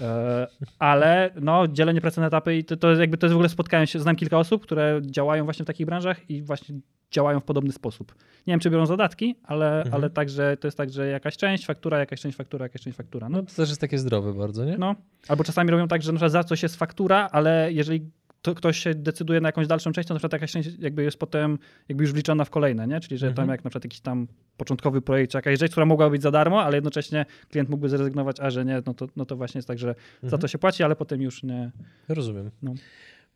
E, 0.00 0.46
ale 0.78 1.30
no, 1.40 1.68
dzielenie 1.68 2.00
pracy 2.00 2.20
na 2.20 2.26
etapy 2.26 2.56
i 2.56 2.64
to, 2.64 2.76
to 2.76 2.92
jakby 2.94 3.18
to 3.18 3.26
jest 3.26 3.32
w 3.32 3.36
ogóle 3.36 3.48
spotkałem 3.48 3.86
się, 3.86 4.00
znam 4.00 4.16
kilka 4.16 4.38
osób, 4.38 4.62
które 4.62 5.00
działają 5.04 5.44
właśnie 5.44 5.64
w 5.64 5.66
takich 5.66 5.86
branżach 5.86 6.30
i 6.30 6.42
właśnie 6.42 6.74
działają 7.10 7.40
w 7.40 7.44
podobny 7.44 7.72
sposób. 7.72 8.14
Nie 8.46 8.52
wiem, 8.52 8.60
czy 8.60 8.70
biorą 8.70 8.86
zadatki, 8.86 9.34
ale, 9.44 9.76
Mhm. 9.76 9.94
ale 9.94 10.10
także 10.10 10.56
to 10.56 10.66
jest 10.66 10.76
tak, 10.76 10.90
że 10.90 11.06
jakaś 11.06 11.36
część 11.36 11.66
faktura, 11.66 11.98
jakaś 11.98 12.20
część 12.20 12.36
faktura, 12.36 12.64
jakaś 12.64 12.80
część 12.80 12.96
faktura. 12.96 13.28
No, 13.28 13.38
No 13.38 13.42
to 13.44 13.54
też 13.54 13.68
jest 13.68 13.80
takie 13.80 13.98
zdrowe 13.98 14.34
bardzo, 14.34 14.64
nie? 14.64 14.78
no. 14.78 14.94
Albo 15.28 15.44
czasami 15.44 15.70
robią 15.70 15.88
tak, 15.88 16.02
że 16.02 16.12
na 16.12 16.16
przykład 16.16 16.32
za 16.32 16.44
coś 16.44 16.62
jest 16.62 16.76
faktura, 16.76 17.28
ale 17.32 17.72
jeżeli 17.72 18.10
to 18.44 18.54
ktoś 18.54 18.78
się 18.78 18.94
decyduje 18.94 19.40
na 19.40 19.48
jakąś 19.48 19.66
dalszą 19.66 19.92
część, 19.92 20.08
to 20.08 20.14
na 20.14 20.18
przykład 20.18 20.32
jakaś 20.32 20.52
część 20.52 20.70
jakby 20.78 21.02
jest 21.02 21.16
potem 21.18 21.58
jakby 21.88 22.04
już 22.04 22.12
wliczona 22.12 22.44
w 22.44 22.50
kolejne, 22.50 22.86
nie? 22.86 23.00
Czyli 23.00 23.18
że 23.18 23.26
Mhm. 23.26 23.36
tam 23.46 23.52
jak 23.52 23.64
na 23.64 23.70
przykład 23.70 23.84
jakiś 23.84 24.00
tam 24.00 24.26
początkowy 24.56 25.02
projekt, 25.02 25.32
czy 25.32 25.38
jakaś 25.38 25.58
rzecz, 25.58 25.70
która 25.72 25.86
mogła 25.86 26.10
być 26.10 26.22
za 26.22 26.30
darmo, 26.30 26.62
ale 26.62 26.76
jednocześnie 26.76 27.26
klient 27.50 27.68
mógłby 27.68 27.88
zrezygnować, 27.88 28.40
a 28.40 28.50
że 28.50 28.64
nie, 28.64 28.82
no 28.86 28.94
to, 28.94 29.06
no 29.16 29.24
to 29.24 29.36
właśnie 29.36 29.58
jest 29.58 29.68
tak, 29.68 29.78
że 29.78 29.94
za 30.22 30.26
Mhm. 30.26 30.40
to 30.40 30.48
się 30.48 30.58
płaci, 30.58 30.82
ale 30.82 30.96
potem 30.96 31.22
już 31.22 31.42
nie. 31.42 31.70
Rozumiem. 32.08 32.50
No. 32.62 32.74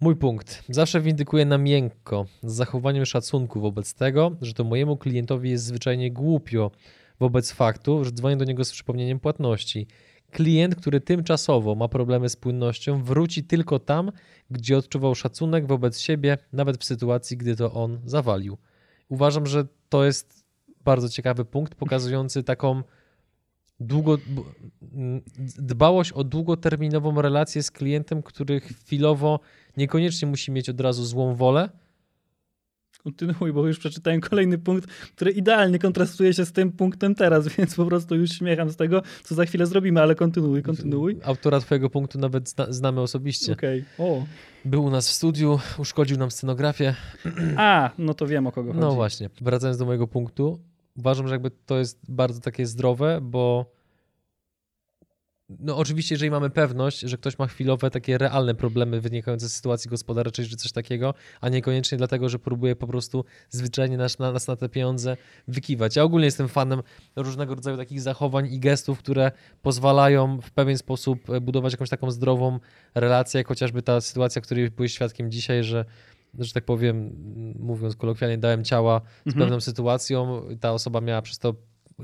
Mój 0.01 0.16
punkt. 0.16 0.64
Zawsze 0.68 1.01
windykuję 1.01 1.44
na 1.44 1.59
miękko, 1.59 2.27
z 2.42 2.53
zachowaniem 2.53 3.07
szacunku 3.07 3.61
wobec 3.61 3.94
tego, 3.94 4.37
że 4.42 4.55
to 4.55 4.64
mojemu 4.64 4.97
klientowi 4.97 5.51
jest 5.51 5.64
zwyczajnie 5.64 6.11
głupio 6.12 6.71
wobec 7.21 7.53
faktu, 7.53 8.05
że 8.05 8.12
dzwonię 8.12 8.37
do 8.37 8.44
niego 8.44 8.64
z 8.64 8.73
przypomnieniem 8.73 9.21
płatności. 9.21 9.87
Klient, 10.32 10.74
który 10.76 11.00
tymczasowo 11.00 11.74
ma 11.74 11.88
problemy 11.88 12.28
z 12.28 12.36
płynnością, 12.36 13.02
wróci 13.02 13.44
tylko 13.44 13.78
tam, 13.78 14.12
gdzie 14.50 14.78
odczuwał 14.78 15.14
szacunek 15.14 15.66
wobec 15.66 16.00
siebie, 16.00 16.38
nawet 16.52 16.76
w 16.76 16.84
sytuacji, 16.84 17.36
gdy 17.36 17.56
to 17.56 17.72
on 17.72 18.00
zawalił. 18.04 18.58
Uważam, 19.08 19.46
że 19.46 19.66
to 19.88 20.04
jest 20.04 20.44
bardzo 20.84 21.08
ciekawy 21.08 21.44
punkt, 21.44 21.74
pokazujący 21.74 22.42
taką 22.42 22.82
długo, 23.80 24.18
dbałość 25.58 26.12
o 26.12 26.24
długoterminową 26.24 27.22
relację 27.22 27.62
z 27.62 27.70
klientem, 27.70 28.22
który 28.22 28.60
chwilowo 28.60 29.40
niekoniecznie 29.76 30.28
musi 30.28 30.52
mieć 30.52 30.68
od 30.68 30.80
razu 30.80 31.04
złą 31.04 31.34
wolę. 31.34 31.68
Kontynuuj, 33.04 33.52
bo 33.52 33.66
już 33.66 33.78
przeczytałem 33.78 34.20
kolejny 34.20 34.58
punkt, 34.58 34.90
który 34.90 35.30
idealnie 35.30 35.78
kontrastuje 35.78 36.34
się 36.34 36.44
z 36.44 36.52
tym 36.52 36.72
punktem 36.72 37.14
teraz, 37.14 37.48
więc 37.58 37.74
po 37.74 37.87
prostu 37.87 38.14
już 38.14 38.30
śmiecham 38.30 38.70
z 38.70 38.76
tego, 38.76 39.02
co 39.24 39.34
za 39.34 39.46
chwilę 39.46 39.66
zrobimy, 39.66 40.02
ale 40.02 40.14
kontynuuj, 40.14 40.62
kontynuuj. 40.62 41.18
Autora 41.24 41.61
twojego 41.61 41.90
punktu 41.90 42.18
nawet 42.18 42.48
zna, 42.48 42.66
znamy 42.72 43.00
osobiście. 43.00 43.52
Okej. 43.52 43.84
O. 43.98 44.24
Był 44.64 44.84
u 44.84 44.90
nas 44.90 45.08
w 45.08 45.12
studiu, 45.12 45.61
uszkodził 45.78 46.18
nam 46.18 46.30
scenografię. 46.30 46.94
A, 47.56 47.90
no 47.98 48.14
to 48.14 48.26
wiem 48.26 48.46
o 48.46 48.52
kogo 48.52 48.72
chodzi. 48.72 48.80
No 48.80 48.92
właśnie, 48.92 49.30
wracając 49.40 49.78
do 49.78 49.84
mojego 49.84 50.06
punktu, 50.06 50.58
uważam, 50.96 51.28
że 51.28 51.34
jakby 51.34 51.50
to 51.50 51.78
jest 51.78 51.98
bardzo 52.08 52.40
takie 52.40 52.66
zdrowe, 52.66 53.18
bo 53.22 53.77
no 55.48 55.76
oczywiście, 55.76 56.14
jeżeli 56.14 56.30
mamy 56.30 56.50
pewność, 56.50 57.00
że 57.00 57.18
ktoś 57.18 57.38
ma 57.38 57.46
chwilowe 57.46 57.90
takie 57.90 58.18
realne 58.18 58.54
problemy 58.54 59.00
wynikające 59.00 59.48
z 59.48 59.54
sytuacji 59.54 59.90
gospodarczej 59.90 60.46
czy 60.46 60.56
coś 60.56 60.72
takiego, 60.72 61.14
a 61.40 61.48
niekoniecznie 61.48 61.98
dlatego, 61.98 62.28
że 62.28 62.38
próbuje 62.38 62.76
po 62.76 62.87
prostu 62.87 63.24
zwyczajnie 63.50 63.96
nas 63.96 64.18
na, 64.18 64.32
nas 64.32 64.46
na 64.48 64.56
te 64.56 64.68
pieniądze 64.68 65.16
wykiwać. 65.48 65.96
Ja 65.96 66.02
ogólnie 66.02 66.24
jestem 66.24 66.48
fanem 66.48 66.82
różnego 67.16 67.54
rodzaju 67.54 67.76
takich 67.76 68.00
zachowań 68.00 68.52
i 68.52 68.61
gestów, 68.61 68.98
które 68.98 69.32
pozwalają 69.62 70.40
w 70.40 70.50
pewien 70.50 70.78
sposób 70.78 71.30
e, 71.30 71.40
budować 71.40 71.72
jakąś 71.72 71.88
taką 71.88 72.11
zdrową 72.11 72.58
relację, 72.94 73.38
jak 73.38 73.48
chociażby 73.48 73.82
ta 73.82 74.00
sytuacja, 74.00 74.42
której 74.42 74.70
byłeś 74.70 74.92
świadkiem 74.92 75.30
dzisiaj, 75.30 75.64
że 75.64 75.84
że 76.38 76.52
tak 76.52 76.64
powiem, 76.64 77.11
mówiąc 77.58 77.96
kolokwialnie, 77.96 78.38
dałem 78.38 78.64
ciała 78.64 79.00
z 79.00 79.26
Mhm. 79.26 79.44
pewną 79.44 79.61
sytuacją. 79.61 80.42
Ta 80.61 80.72
osoba 80.72 81.00
miała 81.00 81.22
przez 81.22 81.38
to 81.38 81.54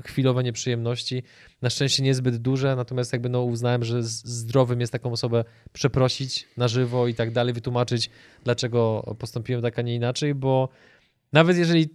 chwilowe 0.03 0.43
nieprzyjemności. 0.43 1.23
Na 1.61 1.69
szczęście 1.69 2.03
niezbyt 2.03 2.37
duże, 2.37 2.75
natomiast 2.75 3.13
jakby 3.13 3.29
no 3.29 3.43
uznałem, 3.43 3.83
że 3.83 4.03
zdrowym 4.03 4.81
jest 4.81 4.91
taką 4.91 5.11
osobę 5.11 5.43
przeprosić 5.73 6.47
na 6.57 6.67
żywo 6.67 7.07
i 7.07 7.13
tak 7.13 7.31
dalej, 7.31 7.53
wytłumaczyć, 7.53 8.09
dlaczego 8.43 9.15
postąpiłem 9.19 9.61
tak, 9.61 9.79
a 9.79 9.81
nie 9.81 9.95
inaczej, 9.95 10.35
bo 10.35 10.69
nawet 11.33 11.57
jeżeli 11.57 11.89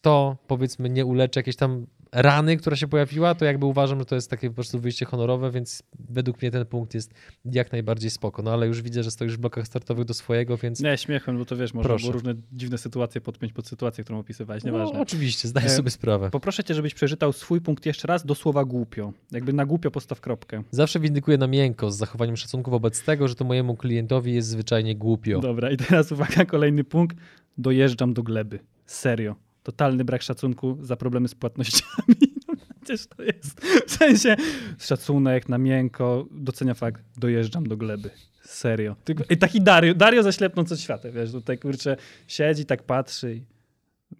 to 0.00 0.36
powiedzmy 0.46 0.90
nie 0.90 1.04
uleczy 1.04 1.38
jakiejś 1.38 1.56
tam 1.56 1.86
rany, 2.14 2.56
która 2.56 2.76
się 2.76 2.88
pojawiła, 2.88 3.34
to 3.34 3.44
jakby 3.44 3.66
uważam, 3.66 3.98
że 3.98 4.04
to 4.04 4.14
jest 4.14 4.30
takie 4.30 4.48
po 4.48 4.54
prostu 4.54 4.80
wyjście 4.80 5.06
honorowe, 5.06 5.50
więc 5.50 5.82
według 5.98 6.42
mnie 6.42 6.50
ten 6.50 6.66
punkt 6.66 6.94
jest 6.94 7.14
jak 7.44 7.72
najbardziej 7.72 8.10
spoko. 8.10 8.42
No 8.42 8.52
ale 8.52 8.66
już 8.66 8.82
widzę, 8.82 9.02
że 9.02 9.10
stoisz 9.10 9.36
w 9.36 9.40
blokach 9.40 9.66
startowych 9.66 10.04
do 10.04 10.14
swojego, 10.14 10.56
więc... 10.56 10.80
Nie, 10.80 10.98
śmiechem, 10.98 11.38
bo 11.38 11.44
to 11.44 11.56
wiesz, 11.56 11.74
można 11.74 11.96
było 11.96 12.12
różne 12.12 12.34
dziwne 12.52 12.78
sytuacje 12.78 13.20
podpiąć 13.20 13.52
pod 13.52 13.66
sytuację, 13.66 14.04
którą 14.04 14.18
opisywałeś, 14.18 14.64
no, 14.64 14.70
nieważne. 14.72 14.94
No, 14.94 15.02
oczywiście, 15.02 15.48
zdaję 15.48 15.66
e, 15.66 15.70
sobie 15.70 15.90
sprawę. 15.90 16.30
Poproszę 16.30 16.64
cię, 16.64 16.74
żebyś 16.74 16.94
przeczytał 16.94 17.32
swój 17.32 17.60
punkt 17.60 17.86
jeszcze 17.86 18.08
raz 18.08 18.26
do 18.26 18.34
słowa 18.34 18.64
głupio. 18.64 19.12
Jakby 19.32 19.52
na 19.52 19.66
głupio 19.66 19.90
postaw 19.90 20.20
kropkę. 20.20 20.62
Zawsze 20.70 21.00
windykuję 21.00 21.38
na 21.38 21.46
miękko 21.46 21.90
z 21.90 21.96
zachowaniem 21.96 22.36
szacunku 22.36 22.70
wobec 22.70 23.04
tego, 23.04 23.28
że 23.28 23.34
to 23.34 23.44
mojemu 23.44 23.76
klientowi 23.76 24.34
jest 24.34 24.48
zwyczajnie 24.48 24.96
głupio. 24.96 25.40
Dobra, 25.40 25.70
i 25.70 25.76
teraz 25.76 26.12
uwaga, 26.12 26.44
kolejny 26.54 26.84
punkt. 26.84 27.16
Dojeżdżam 27.58 28.14
do 28.14 28.22
gleby. 28.22 28.58
Serio. 28.86 29.34
Totalny 29.64 30.04
brak 30.04 30.22
szacunku 30.22 30.78
za 30.80 30.96
problemy 30.96 31.28
z 31.28 31.34
płatnościami. 31.34 32.16
Przecież 32.84 33.06
to 33.06 33.22
jest. 33.22 33.60
W 33.86 33.90
sensie 33.90 34.36
szacunek 34.78 35.48
na 35.48 35.58
miękko, 35.58 36.26
docenia 36.30 36.74
fakt, 36.74 37.02
dojeżdżam 37.16 37.66
do 37.66 37.76
gleby. 37.76 38.10
Serio. 38.42 38.96
I 39.30 39.36
taki 39.36 39.60
Dario, 39.60 39.94
Dario 39.94 40.22
zaślepnąc 40.22 40.72
od 40.72 40.80
świata, 40.80 41.10
wiesz, 41.10 41.32
tutaj 41.32 41.58
kurczę 41.58 41.96
siedzi, 42.26 42.66
tak 42.66 42.82
patrzy 42.82 43.34
i 43.34 43.42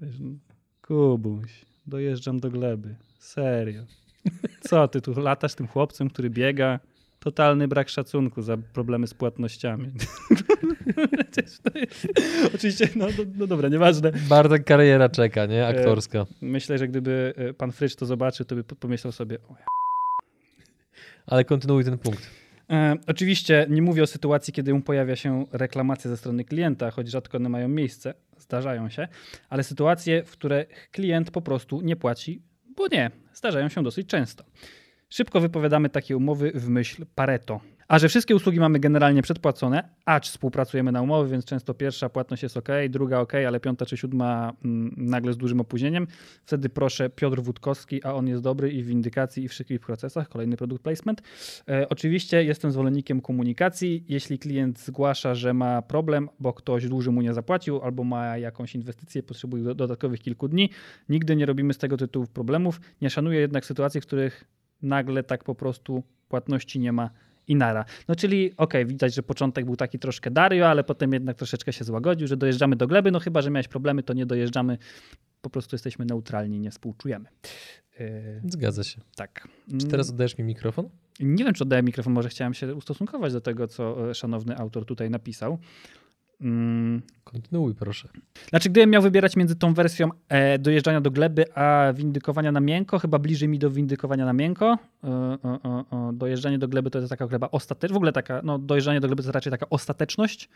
wiesz, 0.00 0.14
no, 0.20 0.30
Kubuś, 0.82 1.64
dojeżdżam 1.86 2.40
do 2.40 2.50
gleby. 2.50 2.94
Serio. 3.18 3.82
Co 4.60 4.88
ty 4.88 5.00
tu 5.00 5.20
latasz 5.20 5.54
tym 5.54 5.66
chłopcem, 5.66 6.10
który 6.10 6.30
biega? 6.30 6.80
Totalny 7.24 7.68
brak 7.68 7.88
szacunku 7.88 8.42
za 8.42 8.56
problemy 8.56 9.06
z 9.06 9.14
płatnościami. 9.14 9.90
Oczywiście, 12.54 12.88
no, 12.96 13.06
no, 13.06 13.24
no, 13.36 13.46
dobra, 13.46 13.68
nieważne. 13.68 14.12
Bardzo 14.28 14.56
kariera 14.64 15.08
czeka, 15.08 15.46
nie? 15.46 15.66
Aktorska. 15.66 16.18
E, 16.18 16.26
myślę, 16.42 16.78
że 16.78 16.88
gdyby 16.88 17.34
e, 17.36 17.54
pan 17.54 17.72
Frycz 17.72 17.96
to 17.96 18.06
zobaczył, 18.06 18.46
to 18.46 18.54
by 18.54 18.64
pomyślał 18.64 19.12
sobie, 19.12 19.38
o 19.48 19.54
ja. 19.58 19.64
Ale 21.26 21.44
kontynuuj 21.44 21.84
ten 21.84 21.98
punkt. 21.98 22.30
E, 22.70 22.96
oczywiście 23.06 23.66
nie 23.70 23.82
mówię 23.82 24.02
o 24.02 24.06
sytuacji, 24.06 24.52
kiedy 24.52 24.74
mu 24.74 24.80
pojawia 24.80 25.16
się 25.16 25.46
reklamacja 25.52 26.10
ze 26.10 26.16
strony 26.16 26.44
klienta, 26.44 26.90
choć 26.90 27.10
rzadko 27.10 27.36
one 27.36 27.48
mają 27.48 27.68
miejsce, 27.68 28.14
zdarzają 28.38 28.88
się, 28.88 29.08
ale 29.48 29.62
sytuacje, 29.62 30.24
w 30.24 30.30
których 30.30 30.88
klient 30.92 31.30
po 31.30 31.42
prostu 31.42 31.80
nie 31.80 31.96
płaci, 31.96 32.42
bo 32.76 32.88
nie, 32.88 33.10
zdarzają 33.34 33.68
się 33.68 33.82
dosyć 33.82 34.08
często. 34.08 34.44
Szybko 35.14 35.40
wypowiadamy 35.40 35.88
takie 35.88 36.16
umowy 36.16 36.52
w 36.54 36.68
myśl 36.68 37.06
Pareto. 37.14 37.60
A 37.88 37.98
że 37.98 38.08
wszystkie 38.08 38.36
usługi 38.36 38.60
mamy 38.60 38.78
generalnie 38.78 39.22
przedpłacone, 39.22 39.88
acz 40.04 40.28
współpracujemy 40.28 40.92
na 40.92 41.02
umowy, 41.02 41.30
więc 41.30 41.44
często 41.44 41.74
pierwsza 41.74 42.08
płatność 42.08 42.42
jest 42.42 42.56
ok, 42.56 42.68
druga 42.90 43.20
ok, 43.20 43.32
ale 43.34 43.60
piąta 43.60 43.86
czy 43.86 43.96
siódma 43.96 44.52
mm, 44.64 44.94
nagle 44.96 45.32
z 45.32 45.36
dużym 45.36 45.60
opóźnieniem. 45.60 46.06
Wtedy 46.44 46.68
proszę 46.68 47.10
Piotr 47.10 47.42
Wódkowski, 47.42 48.04
a 48.04 48.14
on 48.14 48.28
jest 48.28 48.42
dobry 48.42 48.72
i 48.72 48.82
w 48.82 48.86
windykacji, 48.86 49.44
i 49.44 49.48
w 49.48 49.52
szybkich 49.52 49.80
procesach. 49.80 50.28
Kolejny 50.28 50.56
produkt 50.56 50.82
placement. 50.82 51.22
E, 51.68 51.88
oczywiście 51.88 52.44
jestem 52.44 52.70
zwolennikiem 52.70 53.20
komunikacji. 53.20 54.04
Jeśli 54.08 54.38
klient 54.38 54.80
zgłasza, 54.80 55.34
że 55.34 55.54
ma 55.54 55.82
problem, 55.82 56.28
bo 56.40 56.52
ktoś 56.52 56.88
dłuży 56.88 57.10
mu 57.10 57.22
nie 57.22 57.34
zapłacił 57.34 57.82
albo 57.82 58.04
ma 58.04 58.38
jakąś 58.38 58.74
inwestycję, 58.74 59.22
potrzebuje 59.22 59.74
dodatkowych 59.74 60.20
kilku 60.20 60.48
dni, 60.48 60.70
nigdy 61.08 61.36
nie 61.36 61.46
robimy 61.46 61.74
z 61.74 61.78
tego 61.78 61.96
tytułu 61.96 62.26
problemów. 62.26 62.80
Nie 63.02 63.10
szanuję 63.10 63.40
jednak 63.40 63.64
sytuacji, 63.64 64.00
w 64.00 64.06
których 64.06 64.44
nagle 64.82 65.22
tak 65.22 65.44
po 65.44 65.54
prostu 65.54 66.02
płatności 66.28 66.80
nie 66.80 66.92
ma 66.92 67.10
i 67.48 67.56
nara. 67.56 67.84
No 68.08 68.14
czyli 68.14 68.46
okej, 68.46 68.82
okay, 68.82 68.84
widać, 68.84 69.14
że 69.14 69.22
początek 69.22 69.64
był 69.64 69.76
taki 69.76 69.98
troszkę 69.98 70.30
Dario, 70.30 70.68
ale 70.68 70.84
potem 70.84 71.12
jednak 71.12 71.36
troszeczkę 71.36 71.72
się 71.72 71.84
złagodził, 71.84 72.26
że 72.26 72.36
dojeżdżamy 72.36 72.76
do 72.76 72.86
gleby, 72.86 73.10
no 73.10 73.20
chyba, 73.20 73.42
że 73.42 73.50
miałeś 73.50 73.68
problemy, 73.68 74.02
to 74.02 74.12
nie 74.12 74.26
dojeżdżamy, 74.26 74.78
po 75.40 75.50
prostu 75.50 75.74
jesteśmy 75.74 76.04
neutralni, 76.04 76.60
nie 76.60 76.70
współczujemy. 76.70 77.28
Yy, 78.00 78.42
Zgadza 78.48 78.84
się. 78.84 79.00
Tak. 79.16 79.48
Czy 79.80 79.86
teraz 79.86 80.10
oddajesz 80.10 80.38
mi 80.38 80.44
mikrofon? 80.44 80.88
Nie 81.20 81.44
wiem, 81.44 81.54
czy 81.54 81.64
oddaję 81.64 81.82
mikrofon, 81.82 82.12
może 82.12 82.28
chciałem 82.28 82.54
się 82.54 82.74
ustosunkować 82.74 83.32
do 83.32 83.40
tego, 83.40 83.68
co 83.68 84.10
e, 84.10 84.14
szanowny 84.14 84.56
autor 84.56 84.84
tutaj 84.84 85.10
napisał. 85.10 85.58
Mm. 86.40 87.02
Kontynuuj, 87.24 87.74
proszę. 87.74 88.08
Znaczy, 88.48 88.70
gdybym 88.70 88.90
miał 88.90 89.02
wybierać 89.02 89.36
między 89.36 89.56
tą 89.56 89.74
wersją 89.74 90.08
e, 90.28 90.58
dojeżdżania 90.58 91.00
do 91.00 91.10
gleby, 91.10 91.54
a 91.54 91.92
windykowania 91.92 92.52
na 92.52 92.60
miękko, 92.60 92.98
chyba 92.98 93.18
bliżej 93.18 93.48
mi 93.48 93.58
do 93.58 93.70
windykowania 93.70 94.24
na 94.24 94.32
miękko. 94.32 94.78
E, 95.04 95.08
e, 95.08 95.58
e 95.92 96.12
dojeżdżanie 96.12 96.58
do 96.58 96.68
gleby 96.68 96.90
to 96.90 96.98
jest 96.98 97.10
taka 97.10 97.26
gleba 97.26 97.48
ostateczność. 97.50 97.94
W 97.94 97.96
ogóle 97.96 98.12
taka, 98.12 98.40
no, 98.44 98.58
dojeżdżanie 98.58 99.00
do 99.00 99.08
gleby 99.08 99.22
to 99.22 99.32
raczej 99.32 99.50
taka 99.50 99.66
ostateczność. 99.70 100.48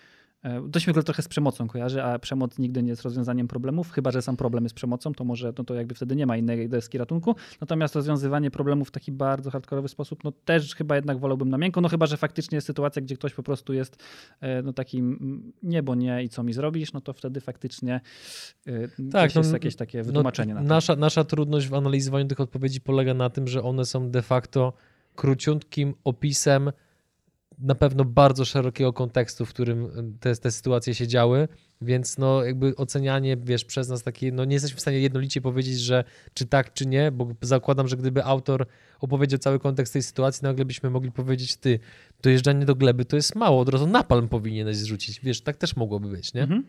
E, 0.43 0.71
to 0.73 0.81
się 0.81 0.87
w 0.87 0.89
ogóle 0.89 1.03
trochę 1.03 1.23
z 1.23 1.29
przemocą 1.29 1.69
kojarzy, 1.69 2.03
a 2.03 2.19
przemoc 2.19 2.59
nigdy 2.59 2.83
nie 2.83 2.89
jest 2.89 3.03
rozwiązaniem 3.03 3.49
problemów, 3.49 3.93
chyba 3.93 4.11
że 4.11 4.23
sam 4.23 4.37
problem 4.37 4.65
jest 4.65 4.75
przemocą, 4.75 5.13
to 5.15 5.25
może 5.25 5.53
no 5.59 5.65
to 5.65 5.75
jakby 5.75 5.95
wtedy 5.95 6.17
nie 6.17 6.27
ma 6.27 6.37
innej 6.37 6.69
deski 6.69 6.99
ratunku. 6.99 7.37
Natomiast 7.61 7.95
rozwiązywanie 7.95 8.51
problemów 8.51 8.89
w 8.89 8.91
taki 8.91 9.13
bardzo 9.13 9.51
hardkorowy 9.51 9.89
sposób, 9.89 10.25
no 10.25 10.33
też 10.33 10.75
chyba 10.75 10.97
jednak 10.97 11.19
wolałbym 11.19 11.49
na 11.49 11.59
miękko, 11.59 11.81
no 11.81 11.89
chyba 11.89 12.07
że 12.07 12.17
faktycznie 12.17 12.57
jest 12.57 12.67
sytuacja, 12.67 13.03
gdzie 13.03 13.15
ktoś 13.15 13.35
po 13.35 13.43
prostu 13.43 13.73
jest 13.73 14.03
e, 14.41 14.63
no 14.63 14.73
takim 14.73 15.19
nie, 15.63 15.78
bo 15.83 15.95
nie 15.95 16.23
i 16.23 16.29
co 16.29 16.43
mi 16.43 16.53
zrobisz, 16.53 16.93
no 16.93 17.01
to 17.01 17.13
wtedy 17.13 17.41
faktycznie 17.41 18.01
e, 18.67 18.89
tak, 19.13 19.35
no, 19.35 19.41
jest 19.41 19.53
jakieś 19.53 19.77
takie 19.77 19.99
no, 19.99 20.05
wytłumaczenie. 20.05 20.55
No, 20.55 20.61
na 20.61 20.67
nasza, 20.67 20.97
nasza 20.97 21.25
trudność 21.25 21.69
w 21.69 21.75
analizowaniu 21.75 22.27
tych 22.27 22.41
odpowiedzi 22.41 22.81
polega 22.81 23.15
na 23.15 23.31
tym, 23.31 23.49
że 23.49 23.63
one 23.63 23.85
są 23.85 24.11
de 24.11 24.23
facto 24.23 24.73
króciutkim 25.15 25.95
opisem 26.05 26.73
na 27.61 27.75
pewno 27.75 28.05
bardzo 28.05 28.45
szerokiego 28.45 28.93
kontekstu, 28.93 29.47
w 29.47 29.49
którym 29.49 29.91
te, 30.21 30.37
te 30.37 30.51
sytuacje 30.51 30.95
się 30.95 31.07
działy, 31.07 31.49
więc 31.81 32.19
no 32.19 32.45
jakby 32.45 32.77
ocenianie, 32.77 33.37
wiesz, 33.37 33.65
przez 33.65 33.89
nas 33.89 34.03
takie, 34.03 34.33
no 34.33 34.45
nie 34.45 34.55
jesteśmy 34.55 34.77
w 34.77 34.81
stanie 34.81 35.01
jednolicie 35.01 35.41
powiedzieć, 35.41 35.81
że 35.81 36.05
czy 36.35 36.47
tak, 36.47 36.73
czy 36.73 36.87
nie, 36.87 37.13
bo 37.13 37.29
zakładam, 37.43 37.89
że 37.89 37.97
gdyby 37.97 38.25
autor 38.25 38.67
opowiedział 39.01 39.39
cały 39.39 39.59
kontekst 39.59 39.93
tej 39.93 40.03
sytuacji, 40.03 40.41
nagle 40.43 40.65
byśmy 40.65 40.91
mogli 40.91 41.13
powiedzieć, 41.13 41.57
ty, 41.57 41.79
dojeżdżanie 42.23 42.65
do 42.65 42.75
gleby 42.75 43.05
to 43.05 43.17
jest 43.17 43.35
mało, 43.35 43.61
od 43.61 43.69
razu 43.69 43.87
napalm 43.87 44.29
powinieneś 44.29 44.77
zrzucić, 44.77 45.21
wiesz, 45.21 45.41
tak 45.41 45.57
też 45.57 45.77
mogłoby 45.77 46.09
być, 46.09 46.35
nie? 46.35 46.43
Mhm. 46.43 46.65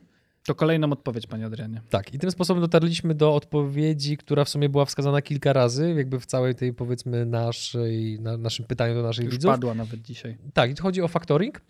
To 0.49 0.55
kolejną 0.55 0.91
odpowiedź, 0.91 1.27
panie 1.27 1.45
Adrianie. 1.45 1.81
Tak, 1.89 2.13
i 2.13 2.19
tym 2.19 2.31
sposobem 2.31 2.61
dotarliśmy 2.61 3.15
do 3.15 3.35
odpowiedzi, 3.35 4.17
która 4.17 4.45
w 4.45 4.49
sumie 4.49 4.69
była 4.69 4.85
wskazana 4.85 5.21
kilka 5.21 5.53
razy, 5.53 5.93
jakby 5.97 6.19
w 6.19 6.25
całej 6.25 6.55
tej, 6.55 6.73
powiedzmy, 6.73 7.25
naszej, 7.25 8.19
na, 8.19 8.37
naszym 8.37 8.65
pytaniu 8.65 8.93
do 8.93 9.03
naszych 9.03 9.25
Już 9.25 9.33
widzów. 9.33 9.51
padła 9.51 9.73
nawet 9.73 10.01
dzisiaj. 10.01 10.37
Tak, 10.53 10.71
i 10.71 10.81
chodzi 10.81 11.01
o 11.01 11.07
factoring. 11.07 11.61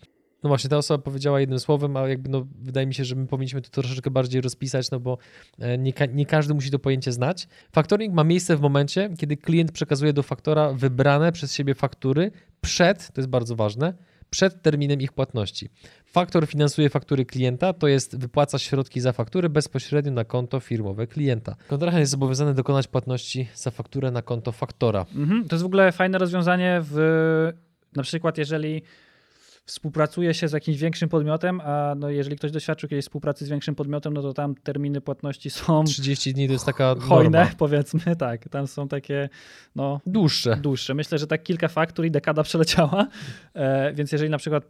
No 0.42 0.48
właśnie, 0.48 0.70
ta 0.70 0.76
osoba 0.76 1.02
powiedziała 1.02 1.40
jednym 1.40 1.60
słowem, 1.60 1.96
a 1.96 2.08
jakby 2.08 2.28
no, 2.28 2.46
wydaje 2.62 2.86
mi 2.86 2.94
się, 2.94 3.04
że 3.04 3.16
my 3.16 3.26
powinniśmy 3.26 3.62
to 3.62 3.70
troszeczkę 3.70 4.10
bardziej 4.10 4.40
rozpisać, 4.40 4.90
no 4.90 5.00
bo 5.00 5.18
e, 5.58 5.78
nie, 5.78 5.92
nie 6.12 6.26
każdy 6.26 6.54
musi 6.54 6.70
to 6.70 6.78
pojęcie 6.78 7.12
znać. 7.12 7.48
Factoring 7.72 8.14
ma 8.14 8.24
miejsce 8.24 8.56
w 8.56 8.60
momencie, 8.60 9.10
kiedy 9.18 9.36
klient 9.36 9.72
przekazuje 9.72 10.12
do 10.12 10.22
faktora 10.22 10.72
wybrane 10.72 11.32
przez 11.32 11.54
siebie 11.54 11.74
faktury 11.74 12.30
przed, 12.60 13.12
to 13.12 13.20
jest 13.20 13.30
bardzo 13.30 13.56
ważne, 13.56 13.94
przed 14.30 14.62
terminem 14.62 15.00
ich 15.00 15.12
płatności. 15.12 15.68
Faktor 16.12 16.46
finansuje 16.46 16.90
faktury 16.90 17.24
klienta, 17.24 17.72
to 17.72 17.88
jest 17.88 18.18
wypłaca 18.18 18.58
środki 18.58 19.00
za 19.00 19.12
faktury 19.12 19.48
bezpośrednio 19.48 20.12
na 20.12 20.24
konto 20.24 20.60
firmowe 20.60 21.06
klienta. 21.06 21.56
Kontrahent 21.68 22.00
jest 22.00 22.12
zobowiązany 22.12 22.54
dokonać 22.54 22.88
płatności 22.88 23.48
za 23.54 23.70
fakturę 23.70 24.10
na 24.10 24.22
konto 24.22 24.52
faktora. 24.52 25.06
Mhm. 25.16 25.48
To 25.48 25.56
jest 25.56 25.62
w 25.62 25.66
ogóle 25.66 25.92
fajne 25.92 26.18
rozwiązanie 26.18 26.80
w 26.82 27.52
na 27.96 28.02
przykład 28.02 28.38
jeżeli 28.38 28.82
współpracuje 29.64 30.34
się 30.34 30.48
z 30.48 30.52
jakimś 30.52 30.78
większym 30.78 31.08
podmiotem, 31.08 31.60
a 31.60 31.94
no 31.96 32.10
jeżeli 32.10 32.36
ktoś 32.36 32.50
doświadczył 32.50 32.88
kiedyś 32.88 33.04
współpracy 33.04 33.46
z 33.46 33.48
większym 33.48 33.74
podmiotem, 33.74 34.14
no 34.14 34.22
to 34.22 34.32
tam 34.32 34.54
terminy 34.54 35.00
płatności 35.00 35.50
są 35.50 35.84
30 35.84 36.34
dni 36.34 36.46
to 36.46 36.52
jest 36.52 36.66
taka 36.66 36.94
hojne, 36.94 37.38
norma. 37.38 37.54
powiedzmy, 37.58 38.16
tak. 38.16 38.48
Tam 38.48 38.66
są 38.66 38.88
takie 38.88 39.28
no 39.76 40.00
dłuższe. 40.06 40.56
Dłuższe. 40.56 40.94
Myślę, 40.94 41.18
że 41.18 41.26
tak 41.26 41.42
kilka 41.42 41.68
faktur 41.68 42.04
i 42.04 42.10
dekada 42.10 42.42
przeleciała. 42.42 43.06
E, 43.54 43.92
więc 43.92 44.12
jeżeli 44.12 44.30
na 44.30 44.38
przykład 44.38 44.64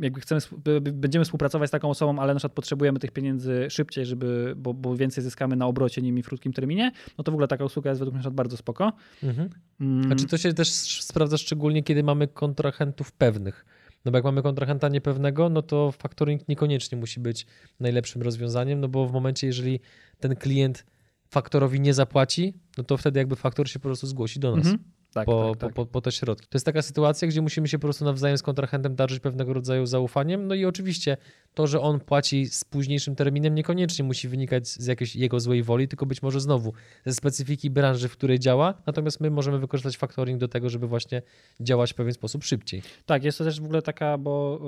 jakby 0.00 0.20
chcemy, 0.20 0.40
będziemy 0.80 1.24
współpracować 1.24 1.68
z 1.68 1.72
taką 1.72 1.90
osobą, 1.90 2.18
ale 2.18 2.34
na 2.34 2.38
przykład 2.38 2.52
potrzebujemy 2.52 2.98
tych 2.98 3.10
pieniędzy 3.10 3.66
szybciej, 3.70 4.06
żeby, 4.06 4.54
bo, 4.56 4.74
bo 4.74 4.96
więcej 4.96 5.24
zyskamy 5.24 5.56
na 5.56 5.66
obrocie 5.66 6.02
nimi 6.02 6.22
w 6.22 6.26
krótkim 6.26 6.52
terminie, 6.52 6.92
no 7.18 7.24
to 7.24 7.32
w 7.32 7.34
ogóle 7.34 7.48
taka 7.48 7.64
usługa 7.64 7.90
jest 7.90 7.98
według 8.00 8.16
mnie 8.16 8.30
bardzo 8.30 8.56
spoko. 8.56 8.92
Mhm. 9.22 9.50
Mm. 9.80 10.12
A 10.12 10.14
czy 10.14 10.26
to 10.26 10.38
się 10.38 10.52
też 10.52 10.68
sprawdza 11.02 11.36
szczególnie, 11.36 11.82
kiedy 11.82 12.02
mamy 12.02 12.28
kontrahentów 12.28 13.12
pewnych? 13.12 13.64
No 14.04 14.12
bo 14.12 14.18
jak 14.18 14.24
mamy 14.24 14.42
kontrahenta 14.42 14.88
niepewnego, 14.88 15.48
no 15.48 15.62
to 15.62 15.92
factoring 15.92 16.48
niekoniecznie 16.48 16.98
musi 16.98 17.20
być 17.20 17.46
najlepszym 17.80 18.22
rozwiązaniem, 18.22 18.80
no 18.80 18.88
bo 18.88 19.06
w 19.06 19.12
momencie, 19.12 19.46
jeżeli 19.46 19.80
ten 20.20 20.36
klient 20.36 20.86
faktorowi 21.28 21.80
nie 21.80 21.94
zapłaci, 21.94 22.54
no 22.78 22.84
to 22.84 22.96
wtedy 22.96 23.18
jakby 23.18 23.36
faktor 23.36 23.68
się 23.68 23.78
po 23.78 23.82
prostu 23.82 24.06
zgłosi 24.06 24.40
do 24.40 24.56
nas. 24.56 24.66
Mhm. 24.66 24.84
Tak, 25.14 25.26
po, 25.26 25.50
tak, 25.50 25.60
tak. 25.60 25.74
Po, 25.74 25.86
po, 25.86 26.00
te 26.00 26.12
środki. 26.12 26.46
To 26.48 26.56
jest 26.56 26.66
taka 26.66 26.82
sytuacja, 26.82 27.28
gdzie 27.28 27.42
musimy 27.42 27.68
się 27.68 27.78
po 27.78 27.82
prostu 27.82 28.04
nawzajem 28.04 28.38
z 28.38 28.42
kontrahentem 28.42 28.94
darzyć 28.94 29.20
pewnego 29.20 29.52
rodzaju 29.52 29.86
zaufaniem. 29.86 30.46
No 30.46 30.54
i 30.54 30.64
oczywiście 30.64 31.16
to, 31.54 31.66
że 31.66 31.80
on 31.80 32.00
płaci 32.00 32.46
z 32.46 32.64
późniejszym 32.64 33.16
terminem, 33.16 33.54
niekoniecznie 33.54 34.04
musi 34.04 34.28
wynikać 34.28 34.68
z 34.68 34.86
jakiejś 34.86 35.16
jego 35.16 35.40
złej 35.40 35.62
woli, 35.62 35.88
tylko 35.88 36.06
być 36.06 36.22
może 36.22 36.40
znowu 36.40 36.72
ze 37.06 37.14
specyfiki 37.14 37.70
branży, 37.70 38.08
w 38.08 38.12
której 38.12 38.38
działa. 38.38 38.74
Natomiast 38.86 39.20
my 39.20 39.30
możemy 39.30 39.58
wykorzystać 39.58 39.96
factoring 39.96 40.40
do 40.40 40.48
tego, 40.48 40.70
żeby 40.70 40.86
właśnie 40.86 41.22
działać 41.60 41.92
w 41.92 41.94
pewien 41.94 42.12
sposób 42.12 42.44
szybciej. 42.44 42.82
Tak, 43.06 43.24
jest 43.24 43.38
to 43.38 43.44
też 43.44 43.60
w 43.60 43.64
ogóle 43.64 43.82
taka, 43.82 44.18
bo 44.18 44.60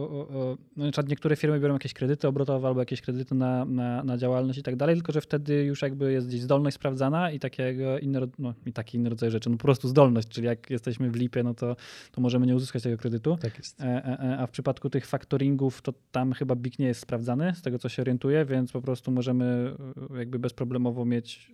na 0.77 0.85
przykład 0.85 1.09
niektóre 1.09 1.37
firmy 1.37 1.61
biorą 1.61 1.75
jakieś 1.75 1.95
kredyty 1.95 2.29
obrotowe 2.29 2.69
albo 2.69 2.81
jakieś 2.81 3.01
kredyty 3.01 3.35
na, 3.35 3.65
na, 3.65 4.05
na 4.05 4.19
działalność 4.19 4.59
i 4.59 4.63
tak 4.63 4.77
dalej, 4.77 4.97
tylko 4.97 5.13
że 5.13 5.21
wtedy 5.21 5.65
już 5.65 5.83
jakby 5.83 6.13
jest 6.13 6.29
gdzieś 6.29 6.41
zdolność 6.41 6.75
sprawdzana 6.75 7.31
i 7.31 7.39
takiego 7.39 7.99
inne, 7.99 8.21
ro- 8.21 8.27
no, 8.39 8.55
i 8.67 8.73
taki 8.73 8.99
inny 8.99 9.11
rodzaj 9.11 9.31
rzeczy, 9.31 9.51
no 9.51 9.57
po 9.57 9.63
prostu 9.63 9.89
zdolność, 9.89 10.34
czyli 10.35 10.47
jak 10.47 10.71
jesteśmy 10.71 11.11
w 11.11 11.17
lipie, 11.17 11.43
no 11.43 11.55
to, 11.55 11.77
to 12.13 12.21
możemy 12.21 12.47
nie 12.47 12.55
uzyskać 12.55 12.83
tego 12.83 12.97
kredytu. 12.97 13.37
Tak 13.37 13.59
jest. 13.59 13.81
E, 13.81 13.85
e, 13.85 14.21
e, 14.21 14.39
A 14.39 14.47
w 14.47 14.51
przypadku 14.51 14.91
tych 14.91 15.07
faktoringów, 15.07 15.83
to 15.83 15.95
tam 16.13 16.33
chyba 16.33 16.57
BIK 16.57 16.79
nie 16.79 16.87
jest 16.87 17.01
sprawdzany, 17.01 17.55
z 17.55 17.63
tego 17.63 17.79
co 17.79 17.89
się 17.89 18.03
orientuję, 18.03 18.45
więc 18.45 18.73
po 18.73 18.83
prostu 18.83 19.11
możemy 19.11 19.77
jakby 20.19 20.39
bezproblemowo 20.39 21.05
mieć 21.05 21.53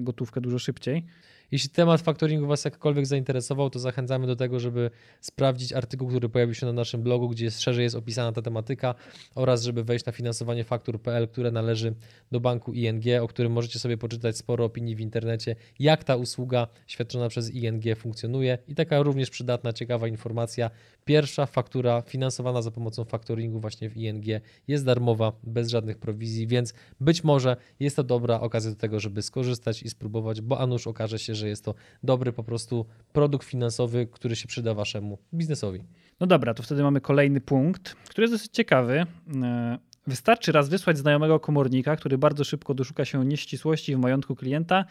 gotówkę 0.00 0.40
dużo 0.40 0.58
szybciej. 0.58 1.06
Jeśli 1.50 1.70
temat 1.70 2.00
faktoringu 2.00 2.46
Was 2.46 2.64
jakkolwiek 2.64 3.06
zainteresował, 3.06 3.70
to 3.70 3.78
zachęcamy 3.78 4.26
do 4.26 4.36
tego, 4.36 4.60
żeby 4.60 4.90
sprawdzić 5.20 5.72
artykuł, 5.72 6.08
który 6.08 6.28
pojawił 6.28 6.54
się 6.54 6.66
na 6.66 6.72
naszym 6.72 7.02
blogu, 7.02 7.28
gdzie 7.28 7.50
szerzej 7.50 7.82
jest 7.82 7.96
opisana 7.96 8.32
ta 8.32 8.42
tematyka 8.42 8.94
oraz 9.34 9.62
żeby 9.62 9.84
wejść 9.84 10.04
na 10.04 10.12
finansowaniefaktur.pl, 10.12 11.28
które 11.28 11.50
należy 11.50 11.94
do 12.32 12.40
banku 12.40 12.72
ING, 12.72 13.04
o 13.22 13.28
którym 13.28 13.52
możecie 13.52 13.78
sobie 13.78 13.96
poczytać 13.96 14.36
sporo 14.36 14.64
opinii 14.64 14.96
w 14.96 15.00
internecie, 15.00 15.56
jak 15.78 16.04
ta 16.04 16.16
usługa 16.16 16.66
świadczona 16.86 17.28
przez 17.28 17.50
ING 17.54 17.96
funkcjonuje 17.96 18.58
i 18.68 18.74
taka 18.74 19.02
również 19.02 19.30
przydatna, 19.30 19.72
ciekawa 19.72 20.08
informacja. 20.08 20.70
Pierwsza 21.04 21.46
faktura 21.46 22.02
finansowana 22.02 22.62
za 22.62 22.70
pomocą 22.70 23.04
faktoringu 23.04 23.60
właśnie 23.60 23.90
w 23.90 23.96
ING 23.96 24.24
jest 24.68 24.84
darmowa, 24.84 25.32
bez 25.42 25.68
żadnych 25.68 25.98
prowizji, 25.98 26.46
więc 26.46 26.74
być 27.00 27.24
może 27.24 27.56
jest 27.80 27.96
to 27.96 28.02
dobra 28.02 28.40
okazja 28.40 28.70
do 28.70 28.76
tego, 28.76 29.00
żeby 29.00 29.22
skorzystać 29.22 29.82
i 29.82 29.90
spróbować, 29.90 30.40
bo 30.40 30.60
a 30.60 30.66
nuż 30.66 30.86
okaże 30.86 31.18
się, 31.18 31.34
że 31.38 31.48
jest 31.48 31.64
to 31.64 31.74
dobry 32.02 32.32
po 32.32 32.44
prostu 32.44 32.86
produkt 33.12 33.46
finansowy, 33.46 34.06
który 34.06 34.36
się 34.36 34.48
przyda 34.48 34.74
waszemu 34.74 35.18
biznesowi. 35.34 35.80
No 36.20 36.26
dobra, 36.26 36.54
to 36.54 36.62
wtedy 36.62 36.82
mamy 36.82 37.00
kolejny 37.00 37.40
punkt, 37.40 37.94
który 37.94 38.24
jest 38.24 38.34
dosyć 38.34 38.52
ciekawy. 38.52 39.06
E, 39.42 39.78
Wystarczy 40.08 40.52
raz 40.52 40.68
wysłać 40.68 40.98
znajomego 40.98 41.40
komornika, 41.40 41.96
który 41.96 42.18
bardzo 42.18 42.44
szybko 42.44 42.74
doszuka 42.74 43.04
się 43.04 43.24
nieścisłości 43.24 43.96
w 43.96 43.98
majątku 43.98 44.36
klienta, 44.36 44.84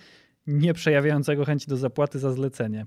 nie 0.48 0.74
przejawiającego 0.74 1.46
chęci 1.46 1.68
do 1.68 1.78
zapłaty 1.78 2.20
za 2.20 2.32
zlecenie. 2.34 2.86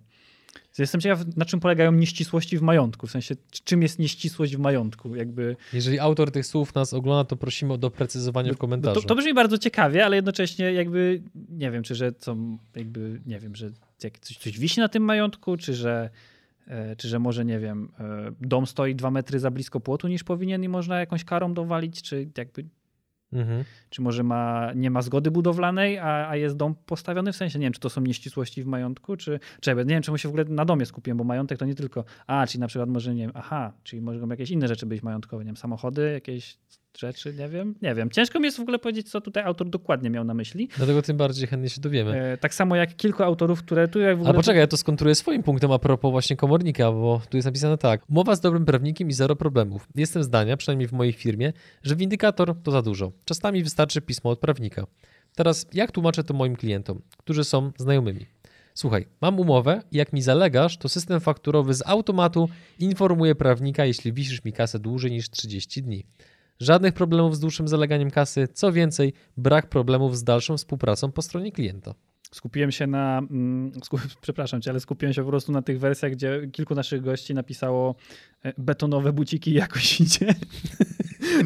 Jestem 0.78 1.00
ciekaw, 1.00 1.36
na 1.36 1.44
czym 1.44 1.60
polegają 1.60 1.92
nieścisłości 1.92 2.58
w 2.58 2.62
majątku. 2.62 3.06
W 3.06 3.10
sensie, 3.10 3.34
czym 3.64 3.82
jest 3.82 3.98
nieścisłość 3.98 4.56
w 4.56 4.58
majątku? 4.58 5.16
Jakby, 5.16 5.56
Jeżeli 5.72 5.98
autor 5.98 6.30
tych 6.30 6.46
słów 6.46 6.74
nas 6.74 6.94
ogląda, 6.94 7.24
to 7.24 7.36
prosimy 7.36 7.72
o 7.72 7.78
doprecyzowanie 7.78 8.50
w 8.50 8.54
bo 8.54 8.58
komentarzu. 8.58 9.00
to, 9.02 9.08
to 9.08 9.14
brzmi 9.14 9.34
bardzo 9.34 9.58
ciekawie, 9.58 10.04
ale 10.04 10.16
jednocześnie 10.16 10.72
jakby 10.72 11.22
nie 11.50 11.70
wiem, 11.70 11.82
czy 11.82 11.94
że 11.94 12.12
co, 12.12 12.36
jakby 12.76 13.20
nie 13.26 13.38
wiem, 13.38 13.56
że 13.56 13.70
coś, 13.98 14.36
coś 14.38 14.58
wisi 14.58 14.80
na 14.80 14.88
tym 14.88 15.02
majątku, 15.02 15.56
czy 15.56 15.74
że, 15.74 16.10
e, 16.66 16.96
czy 16.96 17.08
że 17.08 17.18
może 17.18 17.44
nie 17.44 17.58
wiem, 17.58 17.88
e, 18.00 18.32
dom 18.40 18.66
stoi 18.66 18.94
dwa 18.94 19.10
metry 19.10 19.38
za 19.38 19.50
blisko 19.50 19.80
płotu 19.80 20.08
niż 20.08 20.24
powinien 20.24 20.64
i 20.64 20.68
można 20.68 21.00
jakąś 21.00 21.24
karą 21.24 21.54
dowalić, 21.54 22.02
czy 22.02 22.28
jakby 22.38 22.64
Mhm. 23.32 23.64
czy 23.90 24.02
może 24.02 24.22
ma, 24.22 24.72
nie 24.74 24.90
ma 24.90 25.02
zgody 25.02 25.30
budowlanej, 25.30 25.98
a, 25.98 26.28
a 26.28 26.36
jest 26.36 26.56
dom 26.56 26.74
postawiony? 26.86 27.32
W 27.32 27.36
sensie 27.36 27.58
nie 27.58 27.66
wiem, 27.66 27.72
czy 27.72 27.80
to 27.80 27.90
są 27.90 28.00
nieścisłości 28.00 28.62
w 28.62 28.66
majątku, 28.66 29.16
czy, 29.16 29.40
czy 29.60 29.74
nie 29.74 29.84
wiem, 29.84 30.02
czemu 30.02 30.18
się 30.18 30.28
w 30.28 30.30
ogóle 30.32 30.44
na 30.44 30.64
domie 30.64 30.86
skupiłem, 30.86 31.18
bo 31.18 31.24
majątek 31.24 31.58
to 31.58 31.64
nie 31.64 31.74
tylko, 31.74 32.04
a, 32.26 32.46
czyli 32.46 32.60
na 32.60 32.66
przykład 32.66 32.88
może, 32.88 33.14
nie 33.14 33.22
wiem, 33.22 33.32
aha, 33.34 33.72
czyli 33.82 34.02
mogą 34.02 34.28
jakieś 34.28 34.50
inne 34.50 34.68
rzeczy 34.68 34.86
być 34.86 35.02
majątkowe, 35.02 35.44
nie 35.44 35.48
wiem, 35.48 35.56
samochody, 35.56 36.12
jakieś 36.12 36.58
rzeczy, 36.98 37.34
nie 37.34 37.48
wiem, 37.48 37.74
nie 37.82 37.94
wiem. 37.94 38.10
Ciężko 38.10 38.40
mi 38.40 38.44
jest 38.44 38.56
w 38.56 38.60
ogóle 38.60 38.78
powiedzieć, 38.78 39.10
co 39.10 39.20
tutaj 39.20 39.44
autor 39.44 39.70
dokładnie 39.70 40.10
miał 40.10 40.24
na 40.24 40.34
myśli. 40.34 40.68
Dlatego 40.76 41.02
tym 41.02 41.16
bardziej 41.16 41.48
chętnie 41.48 41.68
się 41.68 41.80
dowiemy. 41.80 42.22
E, 42.22 42.36
tak 42.36 42.54
samo 42.54 42.76
jak 42.76 42.96
kilku 42.96 43.22
autorów, 43.22 43.62
które 43.62 43.88
tu 43.88 44.00
jak 44.00 44.16
w 44.16 44.20
ogóle... 44.20 44.30
A 44.30 44.34
poczekaj, 44.34 44.60
ja 44.60 44.66
to 44.66 44.76
skontruję 44.76 45.14
swoim 45.14 45.42
punktem 45.42 45.72
a 45.72 45.78
propos 45.78 46.10
właśnie 46.10 46.36
komornika, 46.36 46.92
bo 46.92 47.22
tu 47.30 47.36
jest 47.36 47.46
napisane 47.46 47.78
tak. 47.78 48.10
Umowa 48.10 48.36
z 48.36 48.40
dobrym 48.40 48.64
prawnikiem 48.64 49.08
i 49.08 49.12
zero 49.12 49.36
problemów. 49.36 49.88
Jestem 49.94 50.22
zdania, 50.22 50.56
przynajmniej 50.56 50.88
w 50.88 50.92
mojej 50.92 51.12
firmie, 51.12 51.52
że 51.82 51.96
windykator 51.96 52.62
to 52.62 52.70
za 52.70 52.82
dużo. 52.82 53.12
Czasami 53.24 53.62
wystarczy 53.62 54.00
pismo 54.00 54.30
od 54.30 54.38
prawnika. 54.38 54.86
Teraz 55.36 55.66
jak 55.72 55.92
tłumaczę 55.92 56.24
to 56.24 56.34
moim 56.34 56.56
klientom, 56.56 57.02
którzy 57.18 57.44
są 57.44 57.72
znajomymi? 57.76 58.26
Słuchaj, 58.74 59.06
mam 59.20 59.40
umowę 59.40 59.82
i 59.92 59.96
jak 59.96 60.12
mi 60.12 60.22
zalegasz, 60.22 60.78
to 60.78 60.88
system 60.88 61.20
fakturowy 61.20 61.74
z 61.74 61.82
automatu 61.86 62.48
informuje 62.78 63.34
prawnika, 63.34 63.84
jeśli 63.84 64.12
wisisz 64.12 64.44
mi 64.44 64.52
kasę 64.52 64.78
dłużej 64.78 65.10
niż 65.10 65.30
30 65.30 65.82
dni. 65.82 66.04
Żadnych 66.60 66.94
problemów 66.94 67.36
z 67.36 67.40
dłuższym 67.40 67.68
zaleganiem 67.68 68.10
kasy, 68.10 68.48
co 68.52 68.72
więcej, 68.72 69.12
brak 69.36 69.68
problemów 69.68 70.16
z 70.16 70.24
dalszą 70.24 70.56
współpracą 70.56 71.12
po 71.12 71.22
stronie 71.22 71.52
klienta. 71.52 71.94
Skupiłem 72.32 72.72
się 72.72 72.86
na, 72.86 73.18
mm, 73.18 73.72
skup, 73.84 74.00
przepraszam 74.22 74.60
cię, 74.62 74.70
ale 74.70 74.80
skupiłem 74.80 75.12
się 75.12 75.22
po 75.22 75.28
prostu 75.28 75.52
na 75.52 75.62
tych 75.62 75.80
wersjach, 75.80 76.12
gdzie 76.12 76.48
kilku 76.52 76.74
naszych 76.74 77.02
gości 77.02 77.34
napisało 77.34 77.94
e, 78.44 78.52
betonowe 78.58 79.12
buciki 79.12 79.52
jakoś 79.52 80.00
idzie. 80.00 80.34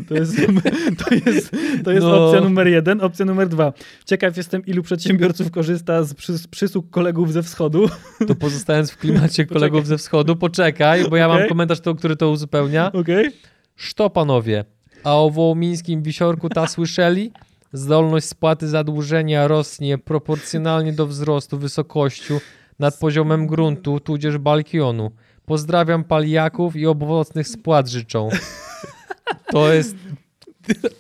To 0.08 0.14
jest, 0.14 0.36
to 1.04 1.14
jest, 1.14 1.50
to 1.84 1.90
jest 1.92 2.06
No. 2.06 2.26
opcja 2.26 2.40
numer 2.40 2.68
jeden. 2.68 3.00
Opcja 3.00 3.24
numer 3.24 3.48
dwa. 3.48 3.72
Ciekaw 4.04 4.36
jestem, 4.36 4.66
ilu 4.66 4.82
przedsiębiorców 4.82 5.50
korzysta 5.50 6.02
z 6.02 6.14
przys- 6.14 6.48
przysług 6.48 6.90
kolegów 6.90 7.32
ze 7.32 7.42
wschodu. 7.42 7.88
To 8.28 8.34
pozostając 8.34 8.90
w 8.90 8.96
klimacie 8.96 9.46
kolegów 9.46 9.86
ze 9.86 9.98
wschodu, 9.98 10.36
poczekaj, 10.36 11.10
bo 11.10 11.16
ja 11.16 11.28
mam 11.28 11.36
Okej. 11.36 11.48
komentarz, 11.48 11.80
to, 11.80 11.94
który 11.94 12.16
to 12.16 12.30
uzupełnia. 12.30 12.92
Okej? 12.92 13.30
Szto 13.76 14.10
panowie, 14.10 14.64
a 15.04 15.16
o 15.16 15.30
wołomińskim 15.30 16.02
wisiorku 16.02 16.48
ta 16.48 16.66
słyszeli? 16.66 17.32
Zdolność 17.72 18.26
spłaty 18.26 18.68
zadłużenia 18.68 19.48
rośnie 19.48 19.98
proporcjonalnie 19.98 20.92
do 20.92 21.06
wzrostu 21.06 21.58
wysokością 21.58 22.40
nad 22.78 22.98
poziomem 22.98 23.46
gruntu, 23.46 24.00
tudzież 24.00 24.38
balkionu. 24.38 25.10
Pozdrawiam 25.46 26.04
paliaków 26.04 26.76
i 26.76 26.86
obowocnych 26.86 27.48
spłat 27.48 27.88
życzą. 27.88 28.28
To 29.46 29.72
jest 29.72 29.96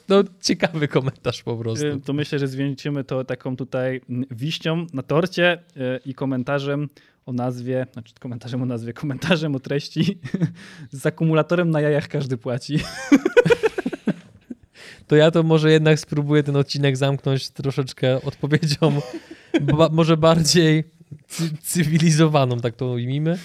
no, 0.08 0.24
ciekawy 0.40 0.88
komentarz 0.88 1.42
po 1.42 1.56
prostu. 1.56 2.00
To 2.04 2.12
myślę, 2.12 2.38
że 2.38 2.48
zwieńczymy 2.48 3.04
to 3.04 3.24
taką 3.24 3.56
tutaj 3.56 4.00
wiścią 4.30 4.86
na 4.92 5.02
torcie 5.02 5.58
y, 5.76 5.80
i 6.06 6.14
komentarzem 6.14 6.88
o 7.26 7.32
nazwie, 7.32 7.86
znaczy 7.92 8.14
komentarzem 8.20 8.62
o 8.62 8.66
nazwie, 8.66 8.92
komentarzem 8.92 9.54
o 9.56 9.60
treści 9.60 10.18
z 10.90 11.06
akumulatorem 11.06 11.70
na 11.70 11.80
jajach 11.80 12.08
każdy 12.08 12.36
płaci. 12.36 12.78
To 15.06 15.16
ja 15.16 15.30
to 15.30 15.42
może 15.42 15.72
jednak 15.72 16.00
spróbuję 16.00 16.42
ten 16.42 16.56
odcinek 16.56 16.96
zamknąć 16.96 17.50
troszeczkę 17.50 18.22
odpowiedzią, 18.22 19.00
ba, 19.60 19.88
może 19.92 20.16
bardziej 20.16 20.84
cy, 21.28 21.50
cywilizowaną, 21.62 22.60
tak 22.60 22.76
to 22.76 22.86
ujmijmy. 22.86 23.38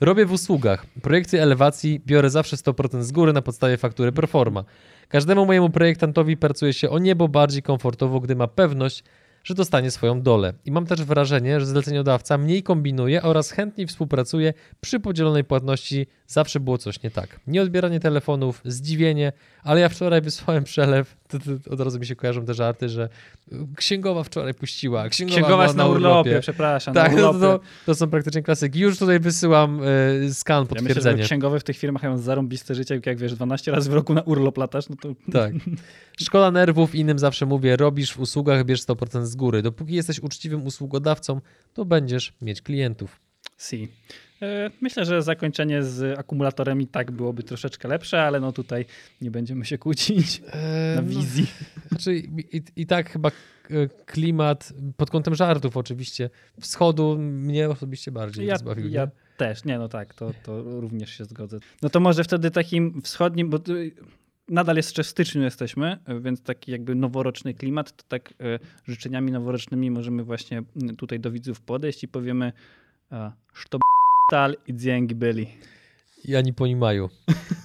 Robię 0.00 0.26
w 0.26 0.32
usługach. 0.32 0.86
Projekty 1.02 1.42
elewacji 1.42 2.00
biorę 2.06 2.30
zawsze 2.30 2.56
100% 2.56 3.02
z 3.02 3.12
góry 3.12 3.32
na 3.32 3.42
podstawie 3.42 3.76
faktury 3.76 4.12
performa. 4.12 4.64
Każdemu 5.08 5.46
mojemu 5.46 5.70
projektantowi 5.70 6.36
pracuje 6.36 6.72
się 6.72 6.90
o 6.90 6.98
niebo 6.98 7.28
bardziej 7.28 7.62
komfortowo, 7.62 8.20
gdy 8.20 8.36
ma 8.36 8.46
pewność, 8.46 9.04
że 9.44 9.54
dostanie 9.54 9.90
swoją 9.90 10.22
dolę. 10.22 10.54
I 10.64 10.72
mam 10.72 10.86
też 10.86 11.02
wrażenie, 11.02 11.60
że 11.60 11.66
zleceniodawca 11.66 12.38
mniej 12.38 12.62
kombinuje 12.62 13.22
oraz 13.22 13.50
chętniej 13.50 13.86
współpracuje 13.86 14.54
przy 14.80 15.00
podzielonej 15.00 15.44
płatności. 15.44 16.06
Zawsze 16.30 16.60
było 16.60 16.78
coś 16.78 17.02
nie 17.02 17.10
tak. 17.10 17.40
Nieodbieranie 17.46 18.00
telefonów, 18.00 18.60
zdziwienie, 18.64 19.32
ale 19.62 19.80
ja 19.80 19.88
wczoraj 19.88 20.20
wysłałem 20.20 20.64
przelew. 20.64 21.16
To, 21.28 21.38
to, 21.38 21.70
od 21.70 21.80
razu 21.80 21.98
mi 21.98 22.06
się 22.06 22.16
kojarzą 22.16 22.44
te 22.44 22.54
żarty, 22.54 22.88
że 22.88 23.08
księgowa 23.76 24.24
wczoraj 24.24 24.54
puściła. 24.54 25.08
Księgowa, 25.08 25.36
Księgowa 25.40 25.62
jest 25.62 25.76
na 25.76 25.86
urlopie, 25.86 26.40
przepraszam. 26.40 26.94
Tak, 26.94 27.12
na 27.14 27.22
no 27.22 27.30
urlopie. 27.30 27.58
to, 27.58 27.60
to, 27.86 27.94
są 27.94 28.10
praktycznie 28.10 28.42
klasyki. 28.42 28.80
Już 28.80 28.98
tutaj 28.98 29.20
wysyłam 29.20 29.80
y, 29.82 30.34
skan 30.34 30.66
Ja 30.74 30.82
myślę, 30.82 31.02
że 31.02 31.14
księgowe 31.14 31.60
w 31.60 31.64
tych 31.64 31.76
firmach 31.76 32.02
mają 32.02 32.18
zarąbiste 32.18 32.74
życie, 32.74 33.00
jak 33.06 33.18
wiesz, 33.18 33.34
12 33.34 33.72
razy 33.72 33.90
w 33.90 33.94
roku 33.94 34.14
na 34.14 34.22
urlop 34.22 34.58
latasz, 34.58 34.88
no 34.88 34.96
to 35.02 35.08
Tak. 35.32 35.52
Szkoda 36.20 36.50
nerwów, 36.50 36.94
innym 36.94 37.18
zawsze 37.18 37.46
mówię, 37.46 37.76
robisz 37.76 38.12
w 38.12 38.20
usługach, 38.20 38.64
bierz 38.64 38.82
100% 38.82 39.24
z 39.24 39.36
góry. 39.36 39.62
Dopóki 39.62 39.94
jesteś 39.94 40.20
uczciwym 40.20 40.66
usługodawcą, 40.66 41.40
to 41.74 41.84
będziesz 41.84 42.32
mieć 42.42 42.62
klientów. 42.62 43.29
Si. 43.58 43.88
E, 44.42 44.70
Myślę, 44.80 45.04
że 45.04 45.22
zakończenie 45.22 45.82
z 45.82 46.18
akumulatorem 46.18 46.80
i 46.80 46.86
tak 46.86 47.10
byłoby 47.10 47.42
troszeczkę 47.42 47.88
lepsze, 47.88 48.22
ale 48.22 48.40
no 48.40 48.52
tutaj 48.52 48.84
nie 49.20 49.30
będziemy 49.30 49.64
się 49.64 49.78
kłócić 49.78 50.42
na 50.96 51.02
no, 51.02 51.08
wizji. 51.08 51.46
znaczy, 51.88 52.14
i, 52.16 52.62
I 52.76 52.86
tak 52.86 53.10
chyba 53.10 53.28
e, 53.28 53.32
klimat, 54.06 54.72
pod 54.96 55.10
kątem 55.10 55.34
żartów 55.34 55.76
oczywiście, 55.76 56.30
wschodu 56.60 57.18
mnie 57.18 57.68
osobiście 57.68 58.12
bardziej 58.12 58.46
Ja, 58.46 58.56
ja 58.76 59.04
nie? 59.04 59.10
też, 59.36 59.64
nie 59.64 59.78
no 59.78 59.88
tak, 59.88 60.14
to, 60.14 60.30
to 60.42 60.62
również 60.62 61.10
się 61.10 61.24
zgodzę. 61.24 61.58
No 61.82 61.90
to 61.90 62.00
może 62.00 62.24
wtedy 62.24 62.50
takim 62.50 63.02
wschodnim, 63.02 63.50
bo 63.50 63.58
nadal 64.48 64.76
jeszcze 64.76 65.02
w 65.02 65.06
styczniu 65.06 65.42
jesteśmy, 65.42 65.98
więc 66.20 66.42
taki 66.42 66.72
jakby 66.72 66.94
noworoczny 66.94 67.54
klimat, 67.54 67.96
to 67.96 68.04
tak 68.08 68.34
e, 68.40 68.58
życzeniami 68.88 69.32
noworocznymi 69.32 69.90
możemy 69.90 70.24
właśnie 70.24 70.62
tutaj 70.98 71.20
do 71.20 71.30
widzów 71.30 71.60
podejść 71.60 72.04
i 72.04 72.08
powiemy 72.08 72.52
e, 73.11 73.31
Sztob 73.53 73.81
tal 74.31 74.55
i 74.67 74.75
dzięki 74.75 75.15
byli. 75.15 75.47
I 76.27 76.35
ani 76.35 76.53
poнимаю. 76.53 77.09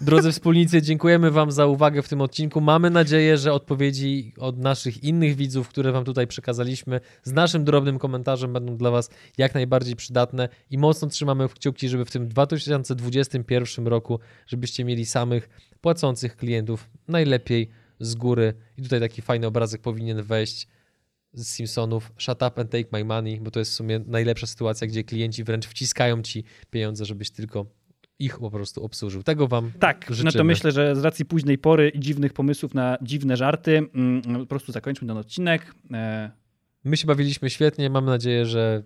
Drodzy 0.01 0.33
wspólnicy, 0.33 0.83
dziękujemy 0.83 1.31
Wam 1.31 1.53
za 1.53 1.67
uwagę 1.67 2.03
w 2.03 2.09
tym 2.09 2.21
odcinku. 2.21 2.61
Mamy 2.61 2.91
nadzieję, 2.91 3.37
że 3.37 3.53
odpowiedzi 3.53 4.33
od 4.39 4.59
naszych 4.59 5.05
innych 5.05 5.37
widzów, 5.37 5.69
które 5.69 5.93
Wam 5.93 6.05
tutaj 6.05 6.27
przekazaliśmy, 6.27 7.01
z 7.23 7.33
naszym 7.33 7.65
drobnym 7.65 7.99
komentarzem 7.99 8.53
będą 8.53 8.77
dla 8.77 8.91
Was 8.91 9.11
jak 9.39 9.55
najbardziej 9.55 9.97
przydatne 9.97 10.49
i 10.71 10.79
mocno 10.79 11.09
trzymamy 11.09 11.49
kciuki, 11.49 11.89
żeby 11.89 12.05
w 12.05 12.11
tym 12.11 12.29
2021 12.29 13.87
roku, 13.87 14.21
żebyście 14.47 14.85
mieli 14.85 15.07
samych 15.07 15.49
płacących 15.81 16.37
klientów 16.37 16.89
najlepiej 17.09 17.69
z 18.01 18.15
góry. 18.15 18.55
I 18.79 18.83
tutaj 18.83 19.01
taki 19.01 19.23
fajny 19.23 19.47
obrazek 19.47 19.81
powinien 19.81 20.23
wejść 20.23 20.67
z 21.36 21.48
Simpsonów 21.48 22.12
Shut 22.18 22.42
up 22.44 22.62
and 22.62 22.70
take 22.72 22.86
my 22.92 23.06
money, 23.06 23.40
bo 23.42 23.52
to 23.52 23.60
jest 23.60 23.72
w 23.72 23.76
sumie 23.76 24.00
najlepsza 24.08 24.48
sytuacja, 24.48 24.88
gdzie 24.88 25.04
klienci 25.04 25.44
wręcz 25.44 25.68
wciskają 25.68 26.22
ci 26.22 26.44
pieniądze, 26.70 27.06
żebyś 27.06 27.32
tylko 27.32 27.66
ich 28.20 28.40
po 28.40 28.52
prostu 28.52 28.84
obsłużył. 28.84 29.24
Tego 29.24 29.48
wam 29.48 29.72
Tak, 29.80 30.06
życzymy. 30.10 30.24
no 30.26 30.32
to 30.32 30.44
myślę, 30.44 30.72
że 30.72 30.96
z 30.96 31.00
racji 31.04 31.26
późnej 31.26 31.58
pory 31.58 31.90
i 31.90 32.00
dziwnych 32.00 32.34
pomysłów 32.34 32.74
na 32.74 32.98
dziwne 33.02 33.38
żarty, 33.38 33.78
mm, 33.78 34.22
po 34.40 34.46
prostu 34.46 34.72
zakończmy 34.72 35.08
ten 35.08 35.18
odcinek. 35.18 35.76
E, 35.94 36.32
My 36.84 36.98
się 36.98 37.08
bawiliśmy 37.08 37.50
świetnie, 37.50 37.90
mamy 37.90 38.08
nadzieję, 38.08 38.46
że 38.46 38.84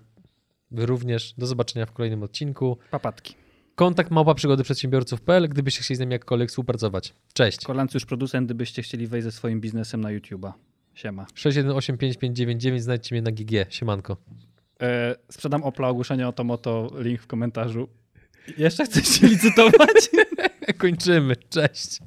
wy 0.71 0.85
również. 0.85 1.33
Do 1.37 1.47
zobaczenia 1.47 1.85
w 1.85 1.91
kolejnym 1.91 2.23
odcinku. 2.23 2.77
papatki. 2.91 3.35
Kontakt 3.75 4.11
małpa 4.11 4.33
przygody 4.35 4.63
przedsiębiorców.pl, 4.63 5.49
gdybyście 5.49 5.81
chcieli 5.81 5.95
z 5.95 5.99
nami 5.99 6.11
jakkolwiek 6.11 6.49
współpracować. 6.49 7.13
Cześć. 7.33 7.63
Kolancjusz 7.65 8.05
producent, 8.05 8.45
gdybyście 8.47 8.81
chcieli 8.81 9.07
wejść 9.07 9.23
ze 9.23 9.31
swoim 9.31 9.61
biznesem 9.61 10.01
na 10.01 10.09
YouTube'a. 10.09 10.51
Siema. 10.99 11.25
6185599, 11.35 12.79
znajdźcie 12.79 13.15
mnie 13.15 13.21
na 13.21 13.31
GG. 13.31 13.65
Siemanko. 13.69 14.17
E, 14.81 15.15
sprzedam 15.31 15.63
Opla, 15.63 15.87
ogłoszenie 15.87 16.27
o 16.27 16.31
Tomoto, 16.31 16.91
link 16.97 17.21
w 17.21 17.27
komentarzu. 17.27 17.89
Jeszcze 18.57 18.85
chcecie 18.85 19.27
licytować? 19.27 20.09
Kończymy. 20.77 21.35
Cześć. 21.49 21.99